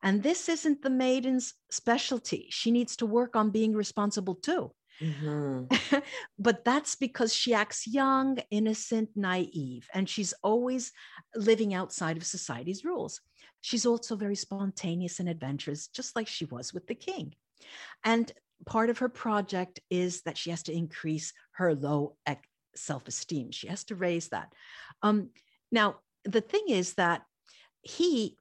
[0.04, 2.48] And this isn't the maiden's specialty.
[2.50, 4.72] She needs to work on being responsible too.
[5.00, 5.98] Mm-hmm.
[6.40, 10.92] but that's because she acts young, innocent, naive, and she's always
[11.36, 13.22] living outside of society's rules.
[13.62, 17.34] She's also very spontaneous and adventurous, just like she was with the king.
[18.04, 18.32] And
[18.66, 22.18] part of her project is that she has to increase her low
[22.76, 23.52] self-esteem.
[23.52, 24.54] She has to raise that.
[25.02, 25.30] Um,
[25.72, 27.24] now, the thing is that
[27.82, 28.38] he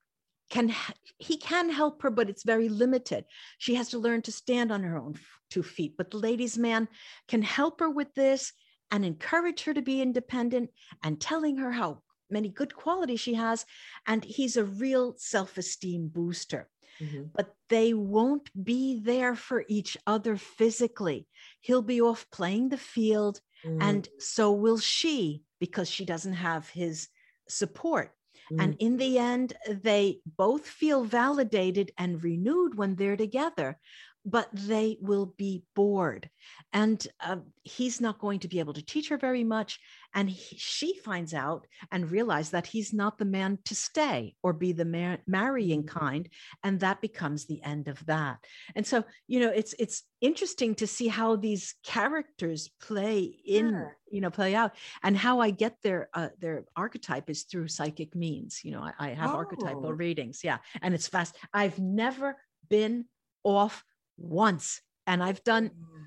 [0.51, 0.75] can
[1.19, 3.25] he can help her but it's very limited
[3.59, 5.15] she has to learn to stand on her own
[5.49, 6.89] two feet but the ladies man
[7.29, 8.53] can help her with this
[8.91, 10.69] and encourage her to be independent
[11.03, 13.65] and telling her how many good qualities she has
[14.07, 16.69] and he's a real self-esteem booster
[17.01, 17.25] mm-hmm.
[17.35, 21.27] but they won't be there for each other physically
[21.61, 23.83] he'll be off playing the field mm-hmm.
[23.83, 27.09] and so will she because she doesn't have his
[27.49, 28.13] support
[28.53, 28.63] Mm.
[28.63, 33.79] And in the end, they both feel validated and renewed when they're together,
[34.25, 36.29] but they will be bored.
[36.73, 39.81] And uh, he's not going to be able to teach her very much.
[40.15, 44.53] And he, she finds out and realizes that he's not the man to stay or
[44.53, 45.99] be the mar- marrying mm-hmm.
[45.99, 46.29] kind.
[46.63, 48.39] And that becomes the end of that.
[48.75, 54.21] And so, you know, it's it's interesting to see how these characters play in, you
[54.21, 58.61] know, play out and how I get their uh, their archetype is through psychic means.
[58.65, 59.37] You know, I, I have oh.
[59.37, 60.45] archetypal readings.
[60.45, 60.59] Yeah.
[60.83, 61.37] And it's fast.
[61.55, 62.37] I've never
[62.69, 63.07] been
[63.45, 63.85] off
[64.21, 66.05] once and I've done mm.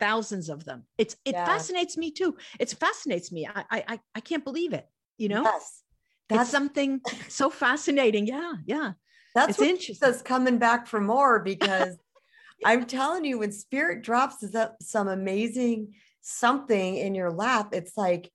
[0.00, 0.84] thousands of them.
[0.96, 1.44] It's it yeah.
[1.44, 2.36] fascinates me too.
[2.58, 3.46] It fascinates me.
[3.46, 4.86] I I I can't believe it.
[5.18, 5.82] You know, yes,
[6.28, 8.26] that's it's something so fascinating.
[8.26, 8.92] Yeah, yeah.
[9.34, 10.08] That's it's what interesting.
[10.08, 11.96] us coming back for more because
[12.64, 14.44] I'm telling you, when spirit drops
[14.80, 18.30] some amazing something in your lap, it's like,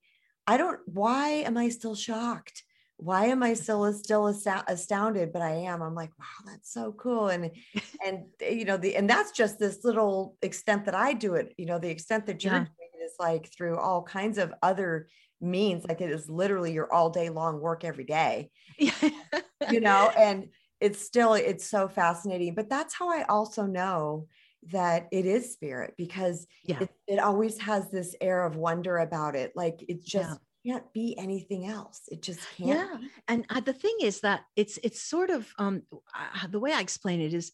[0.47, 0.79] I don't.
[0.85, 2.63] Why am I still shocked?
[2.97, 5.33] Why am I still still astounded?
[5.33, 5.81] But I am.
[5.81, 7.27] I'm like, wow, that's so cool.
[7.27, 7.51] And
[8.05, 11.53] and eh, you know the and that's just this little extent that I do it.
[11.57, 12.59] You know, the extent that you're yeah.
[12.59, 15.07] doing it is like through all kinds of other
[15.41, 15.85] means.
[15.87, 18.49] Like it is literally your all day long work every day.
[18.77, 22.55] you know, and it's still it's so fascinating.
[22.55, 24.27] But that's how I also know
[24.71, 26.79] that it is spirit because yeah.
[26.81, 29.51] it, it always has this air of wonder about it.
[29.55, 30.39] Like it's just.
[30.65, 32.01] Can't be anything else.
[32.09, 32.69] It just can't.
[32.69, 33.09] Yeah, be.
[33.27, 36.79] and uh, the thing is that it's it's sort of um, uh, the way I
[36.79, 37.51] explain it is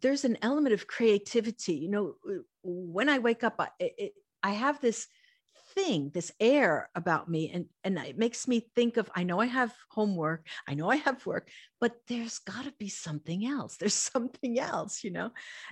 [0.00, 1.74] there's an element of creativity.
[1.74, 2.14] You know,
[2.62, 5.06] when I wake up, I, it, I have this
[5.74, 9.08] thing, this air about me, and and it makes me think of.
[9.14, 11.48] I know I have homework, I know I have work,
[11.80, 13.76] but there's got to be something else.
[13.76, 15.30] There's something else, you know,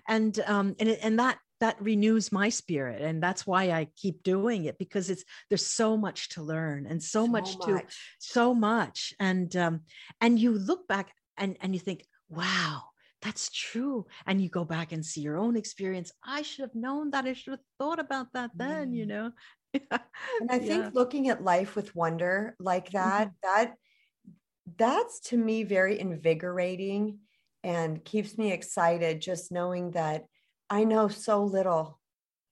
[0.09, 4.65] and um and and that that renews my spirit and that's why i keep doing
[4.65, 7.83] it because it's there's so much to learn and so, so much, much, to
[8.19, 9.81] so much and um
[10.21, 12.83] and you look back and and you think wow
[13.23, 17.11] that's true and you go back and see your own experience i should have known
[17.11, 18.97] that i should have thought about that then mm.
[18.97, 19.31] you know
[19.75, 20.91] and i think yeah.
[20.93, 23.37] looking at life with wonder like that mm-hmm.
[23.43, 23.75] that
[24.77, 27.19] that's to me very invigorating
[27.63, 30.25] and keeps me excited just knowing that
[30.71, 31.99] I know so little.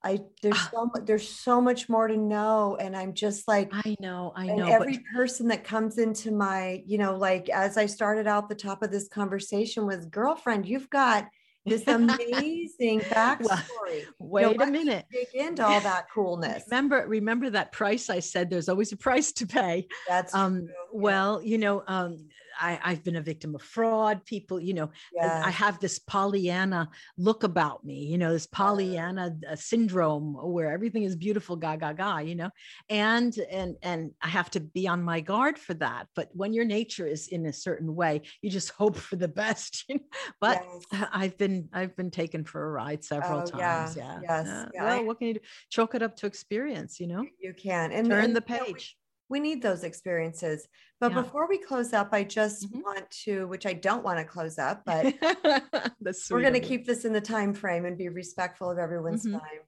[0.05, 0.69] I there's ah.
[0.71, 2.77] so much there's so much more to know.
[2.79, 4.67] And I'm just like I know, I know.
[4.67, 5.05] every but...
[5.15, 8.91] person that comes into my, you know, like as I started out the top of
[8.91, 11.27] this conversation was girlfriend, you've got
[11.67, 14.05] this amazing backstory.
[14.19, 15.07] Well, wait you know, a minute.
[15.11, 16.65] Dig into all that coolness.
[16.71, 19.89] Remember, remember that price I said there's always a price to pay.
[20.07, 20.75] That's um true.
[20.93, 22.29] well, you know, um
[22.61, 24.25] I, I've been a victim of fraud.
[24.25, 24.91] People, you know,
[25.21, 31.05] I have this Pollyanna look about me, you know, this Pollyanna uh, syndrome where everything
[31.05, 32.51] is beautiful, ga ga ga, you know,
[32.89, 36.07] and and and I have to be on my guard for that.
[36.15, 39.85] But when your nature is in a certain way, you just hope for the best.
[39.95, 40.05] You know?
[40.41, 41.09] But yes.
[41.13, 43.97] I've been I've been taken for a ride several oh, times.
[43.97, 44.21] Yeah.
[44.21, 44.21] yeah.
[44.23, 44.49] Yes.
[44.49, 44.85] Uh, yeah.
[44.85, 45.41] Well, what can you do?
[45.69, 47.25] Chalk it up to experience, you know.
[47.39, 48.97] You can and turn and, the page
[49.35, 50.69] we need those experiences.
[51.01, 51.23] But yeah.
[51.23, 52.83] before we close up, I just mm-hmm.
[52.83, 55.13] want to, which I don't want to close up, but
[56.31, 59.39] we're going to keep this in the time frame and be respectful of everyone's mm-hmm.
[59.39, 59.61] time.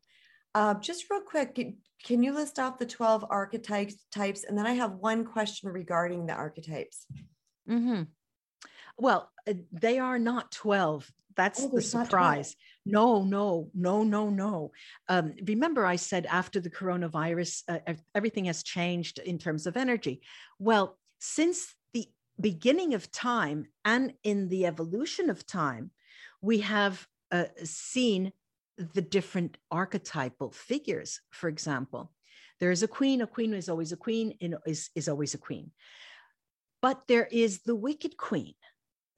[0.55, 1.59] Uh, just real quick,
[2.05, 4.45] can you list off the 12 archetypes types?
[4.45, 7.05] And then I have one question regarding the archetypes.
[7.69, 8.03] Mm-hmm.
[8.99, 11.11] Well, uh, they are not 12.
[11.35, 12.55] That's oh, the surprise.
[12.87, 14.70] No, no, no, no, no.
[15.09, 20.22] Um, remember, I said after the coronavirus, uh, everything has changed in terms of energy.
[20.61, 22.07] Well, since the
[22.41, 25.91] beginning of time and in the evolution of time,
[26.41, 28.32] we have uh, seen
[28.78, 31.20] the different archetypal figures.
[31.30, 32.12] For example,
[32.61, 34.34] there is a queen, a queen is always a queen,
[34.64, 35.72] is, is always a queen.
[36.80, 38.55] But there is the wicked queen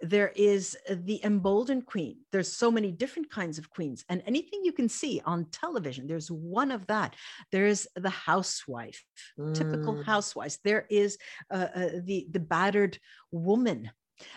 [0.00, 4.72] there is the emboldened queen there's so many different kinds of queens and anything you
[4.72, 7.14] can see on television there's one of that
[7.50, 9.04] there's the housewife
[9.38, 9.54] mm.
[9.54, 11.18] typical housewives there is
[11.50, 12.98] uh, uh, the the battered
[13.30, 13.90] woman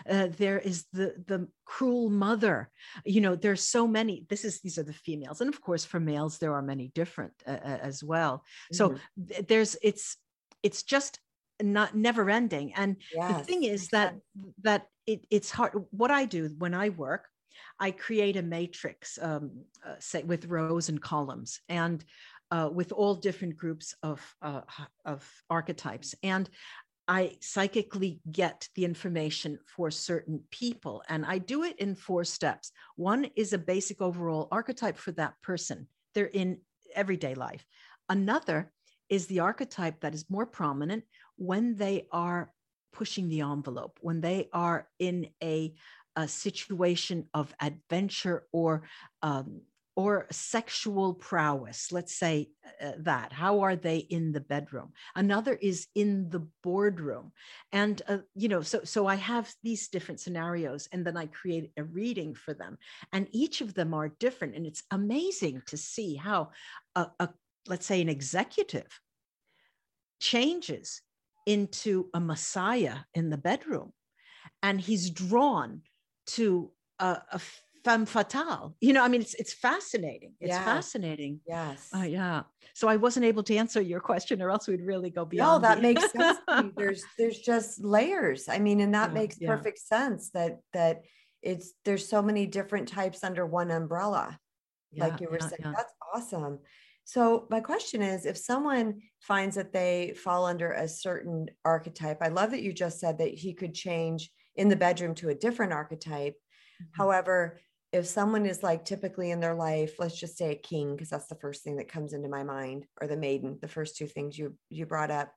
[0.08, 2.70] Uh, there is the the cruel mother.
[3.04, 4.26] You know, there's so many.
[4.28, 7.32] This is these are the females, and of course, for males, there are many different
[7.46, 8.34] uh, uh as well.
[8.38, 8.76] Mm-hmm.
[8.78, 8.84] So
[9.28, 10.16] th- there's it's
[10.62, 11.18] it's just
[11.60, 12.74] not never ending.
[12.74, 14.14] And yes, the thing is that
[14.62, 15.72] that it, it's hard.
[15.90, 17.28] What I do when I work,
[17.78, 22.04] I create a matrix, um, uh, say with rows and columns, and
[22.50, 24.62] uh, with all different groups of uh,
[25.04, 26.14] of archetypes.
[26.22, 26.48] And
[27.08, 32.70] I psychically get the information for certain people, and I do it in four steps.
[32.96, 35.88] One is a basic overall archetype for that person.
[36.14, 36.58] They're in
[36.94, 37.64] everyday life.
[38.08, 38.70] Another
[39.08, 41.04] is the archetype that is more prominent
[41.36, 42.51] when they are
[42.92, 45.74] pushing the envelope, when they are in a,
[46.16, 48.82] a situation of adventure or
[49.22, 49.62] um,
[49.94, 52.48] or sexual prowess let's say
[52.82, 54.92] uh, that how are they in the bedroom?
[55.14, 57.32] Another is in the boardroom.
[57.72, 61.72] And uh, you know so so i have these different scenarios and then i create
[61.76, 62.78] a reading for them.
[63.12, 66.50] And each of them are different and it's amazing to see how
[66.94, 67.28] a, a
[67.68, 69.00] let's say an executive
[70.20, 71.02] changes
[71.46, 73.92] into a messiah in the bedroom.
[74.62, 75.82] And he's drawn
[76.26, 77.40] to a, a
[77.84, 78.76] femme fatale.
[78.80, 80.34] You know i mean it's it's fascinating.
[80.40, 80.64] It's yeah.
[80.64, 81.40] fascinating.
[81.46, 81.88] Yes.
[81.94, 82.42] Uh, yeah.
[82.74, 85.68] So i wasn't able to answer your question or else we'd really go beyond no
[85.68, 86.38] that makes sense
[86.76, 88.48] there's there's just layers.
[88.48, 89.48] I mean and that yeah, makes yeah.
[89.48, 91.02] perfect sense that that
[91.42, 94.38] it's there's so many different types under one umbrella.
[94.94, 96.58] Like you were saying that's awesome
[97.04, 102.28] so, my question is if someone finds that they fall under a certain archetype, I
[102.28, 105.72] love that you just said that he could change in the bedroom to a different
[105.72, 106.34] archetype.
[106.34, 107.02] Mm-hmm.
[107.02, 107.60] However,
[107.92, 111.26] if someone is like typically in their life, let's just say a king, because that's
[111.26, 114.38] the first thing that comes into my mind, or the maiden, the first two things
[114.38, 115.32] you you brought up,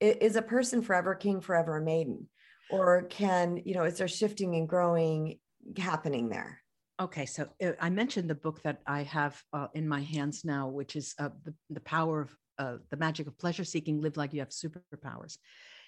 [0.00, 2.28] is a person forever king, forever a maiden,
[2.70, 5.38] or can you know is there shifting and growing
[5.78, 6.60] happening there?
[7.00, 10.68] Okay, so uh, I mentioned the book that I have uh, in my hands now,
[10.68, 14.32] which is uh, the, the power of uh, the magic of pleasure seeking, live like
[14.32, 15.38] you have superpowers.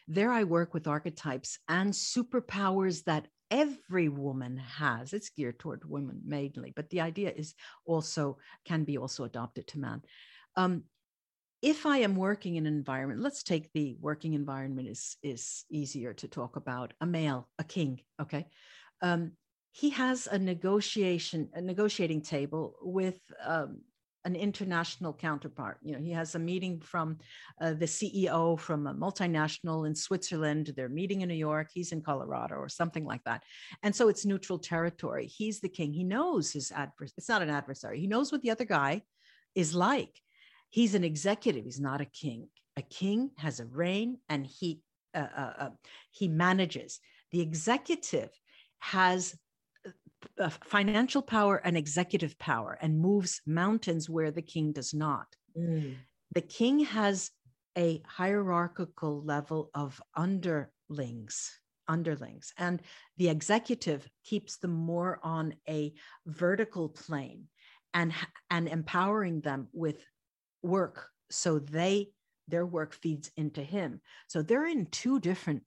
[0.09, 5.13] There I work with archetypes and superpowers that every woman has.
[5.13, 7.55] It's geared toward women mainly, but the idea is
[7.85, 10.03] also can be also adopted to man.
[10.57, 10.85] Um,
[11.63, 16.13] if I am working in an environment, let's take the working environment is is easier
[16.15, 16.95] to talk about.
[17.01, 18.49] A male, a king, okay.
[19.03, 19.33] Um,
[19.77, 23.83] he has a negotiation a negotiating table with um,
[24.25, 25.77] an international counterpart.
[25.83, 27.19] You know, he has a meeting from
[27.61, 30.73] uh, the CEO from a multinational in Switzerland.
[30.75, 31.69] They're meeting in New York.
[31.75, 33.43] He's in Colorado or something like that.
[33.83, 35.27] And so it's neutral territory.
[35.27, 35.93] He's the king.
[35.93, 37.13] He knows his adversary.
[37.19, 38.01] It's not an adversary.
[38.01, 39.03] He knows what the other guy
[39.55, 40.23] is like.
[40.71, 41.67] He's an executive.
[41.67, 42.49] He's not a king.
[42.79, 44.81] A king has a reign and he
[45.15, 45.71] uh, uh, uh
[46.13, 46.99] he manages.
[47.31, 48.31] The executive
[48.79, 49.37] has
[50.41, 55.27] uh, financial power and executive power and moves mountains where the king does not.
[55.57, 55.97] Mm.
[56.35, 57.31] The king has
[57.77, 62.83] a hierarchical level of underlings underlings and
[63.17, 65.93] the executive keeps them more on a
[66.27, 67.45] vertical plane
[67.95, 68.13] and
[68.51, 70.05] and empowering them with
[70.63, 72.09] work so they
[72.49, 75.63] their work feeds into him so they're in two different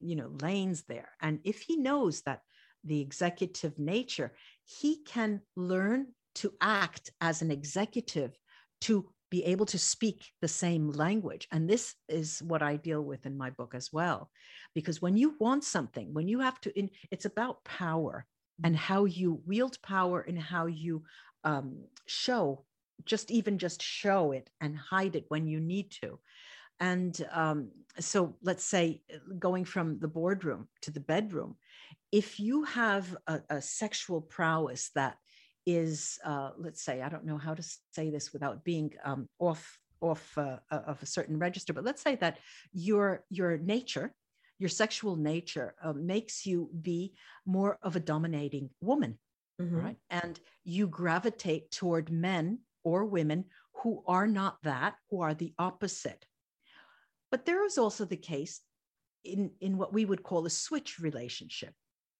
[0.00, 2.40] you know lanes there and if he knows that
[2.84, 4.32] the executive nature,
[4.64, 6.06] he can learn
[6.36, 8.38] to act as an executive
[8.82, 11.48] to be able to speak the same language.
[11.50, 14.30] And this is what I deal with in my book as well.
[14.74, 18.26] Because when you want something, when you have to, in, it's about power
[18.62, 21.02] and how you wield power and how you
[21.42, 22.64] um, show,
[23.04, 26.18] just even just show it and hide it when you need to.
[26.80, 29.02] And um, so let's say
[29.38, 31.56] going from the boardroom to the bedroom,
[32.12, 35.16] if you have a, a sexual prowess that
[35.66, 39.78] is, uh, let's say, I don't know how to say this without being um, off
[40.00, 42.38] off uh, uh, of a certain register, but let's say that
[42.72, 44.12] your your nature,
[44.58, 47.14] your sexual nature, uh, makes you be
[47.46, 49.18] more of a dominating woman,
[49.60, 49.76] mm-hmm.
[49.76, 49.96] right?
[50.10, 53.46] And you gravitate toward men or women
[53.82, 56.26] who are not that, who are the opposite.
[57.30, 58.60] But there is also the case
[59.24, 61.74] in, in what we would call a switch relationship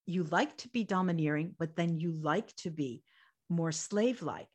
[0.06, 3.02] you like to be domineering, but then you like to be
[3.48, 4.48] more slave like,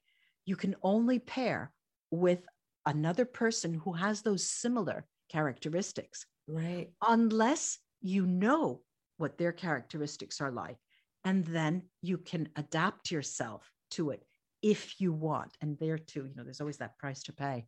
[0.45, 1.71] you can only pair
[2.11, 2.39] with
[2.85, 6.25] another person who has those similar characteristics.
[6.47, 6.89] Right.
[7.07, 8.81] Unless you know
[9.17, 10.77] what their characteristics are like.
[11.25, 14.23] And then you can adapt yourself to it
[14.61, 15.51] if you want.
[15.61, 17.65] And there too, you know, there's always that price to pay.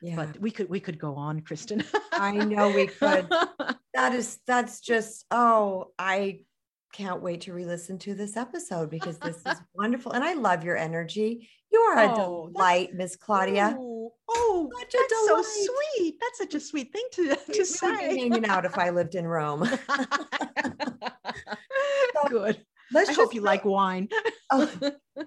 [0.00, 0.16] Yeah.
[0.16, 1.84] But we could we could go on, Kristen.
[2.12, 3.28] I know we could.
[3.94, 6.40] That is that's just oh, I
[6.92, 10.12] can't wait to re-listen to this episode because this is wonderful.
[10.12, 11.48] And I love your energy.
[11.70, 13.76] You are a oh, delight, Miss Claudia.
[13.78, 14.94] Oh, oh that's
[15.26, 16.16] so sweet.
[16.20, 18.18] That's such a sweet thing to, to we say.
[18.18, 19.64] hanging out if I lived in Rome.
[19.66, 19.78] so,
[22.28, 22.64] Good.
[22.92, 24.08] Let's I hope you like wine.
[24.50, 24.70] oh,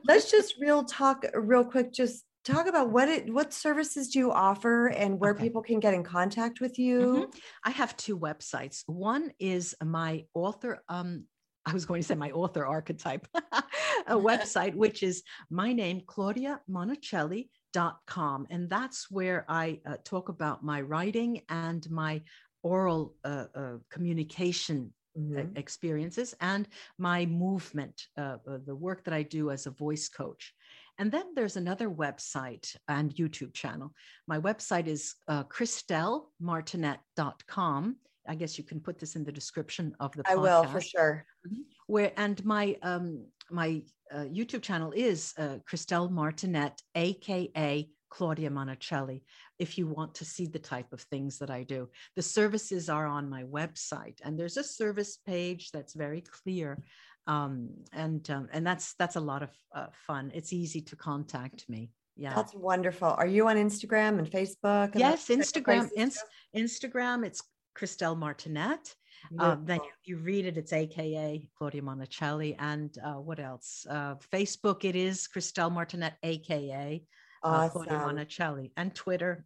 [0.07, 1.91] let's just real talk real quick.
[1.91, 5.45] Just talk about what it what services do you offer and where okay.
[5.45, 6.99] people can get in contact with you.
[6.99, 7.39] Mm-hmm.
[7.63, 8.83] I have two websites.
[8.85, 11.25] One is my author um
[11.65, 13.27] I was going to say my author archetype,
[14.07, 18.47] a website, which is my name, Claudia Monacelli.com.
[18.49, 22.21] And that's where I uh, talk about my writing and my
[22.61, 25.57] oral uh, uh, communication mm-hmm.
[25.57, 30.53] experiences and my movement, uh, uh, the work that I do as a voice coach.
[30.97, 33.93] And then there's another website and YouTube channel.
[34.27, 37.95] My website is uh, ChristelleMartinette.com.
[38.27, 40.31] I guess you can put this in the description of the podcast.
[40.31, 41.25] I will for sure.
[41.47, 41.61] Mm-hmm.
[41.87, 49.21] Where and my um, my uh, YouTube channel is uh, Christelle Martinette, aka Claudia Monacelli
[49.59, 51.89] if you want to see the type of things that I do.
[52.15, 56.83] The services are on my website, and there's a service page that's very clear.
[57.27, 60.31] Um, and um, and that's that's a lot of uh, fun.
[60.33, 61.91] It's easy to contact me.
[62.15, 63.09] Yeah, that's wonderful.
[63.09, 64.91] Are you on Instagram and Facebook?
[64.91, 65.89] And yes, Instagram.
[65.95, 66.23] Ins-
[66.55, 67.25] Instagram.
[67.25, 67.41] It's
[67.75, 68.95] Christelle Martinette.
[69.39, 72.55] Uh, then you, you, read it, it's AKA Claudia Monacelli.
[72.59, 73.85] And uh, what else?
[73.89, 77.03] Uh, Facebook, it is Christelle Martinette, AKA
[77.43, 77.65] awesome.
[77.65, 78.71] uh, Claudia Monacelli.
[78.77, 79.45] And Twitter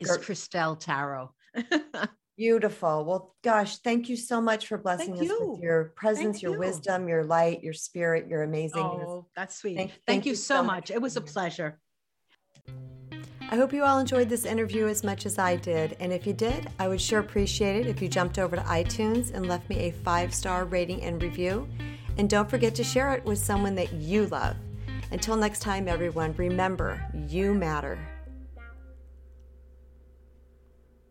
[0.00, 0.22] is Gert.
[0.22, 1.34] Christelle Taro.
[2.36, 3.06] Beautiful.
[3.06, 5.52] Well, gosh, thank you so much for blessing thank us you.
[5.52, 6.58] with your presence, thank your you.
[6.58, 8.82] wisdom, your light, your spirit, your amazing.
[8.82, 9.76] Oh, that's sweet.
[9.76, 10.66] Thank, thank you, you, so much.
[10.66, 10.90] much.
[10.90, 11.80] It was a pleasure.
[13.48, 15.96] I hope you all enjoyed this interview as much as I did.
[16.00, 19.32] And if you did, I would sure appreciate it if you jumped over to iTunes
[19.32, 21.68] and left me a five star rating and review.
[22.18, 24.56] And don't forget to share it with someone that you love.
[25.12, 27.98] Until next time, everyone, remember you matter.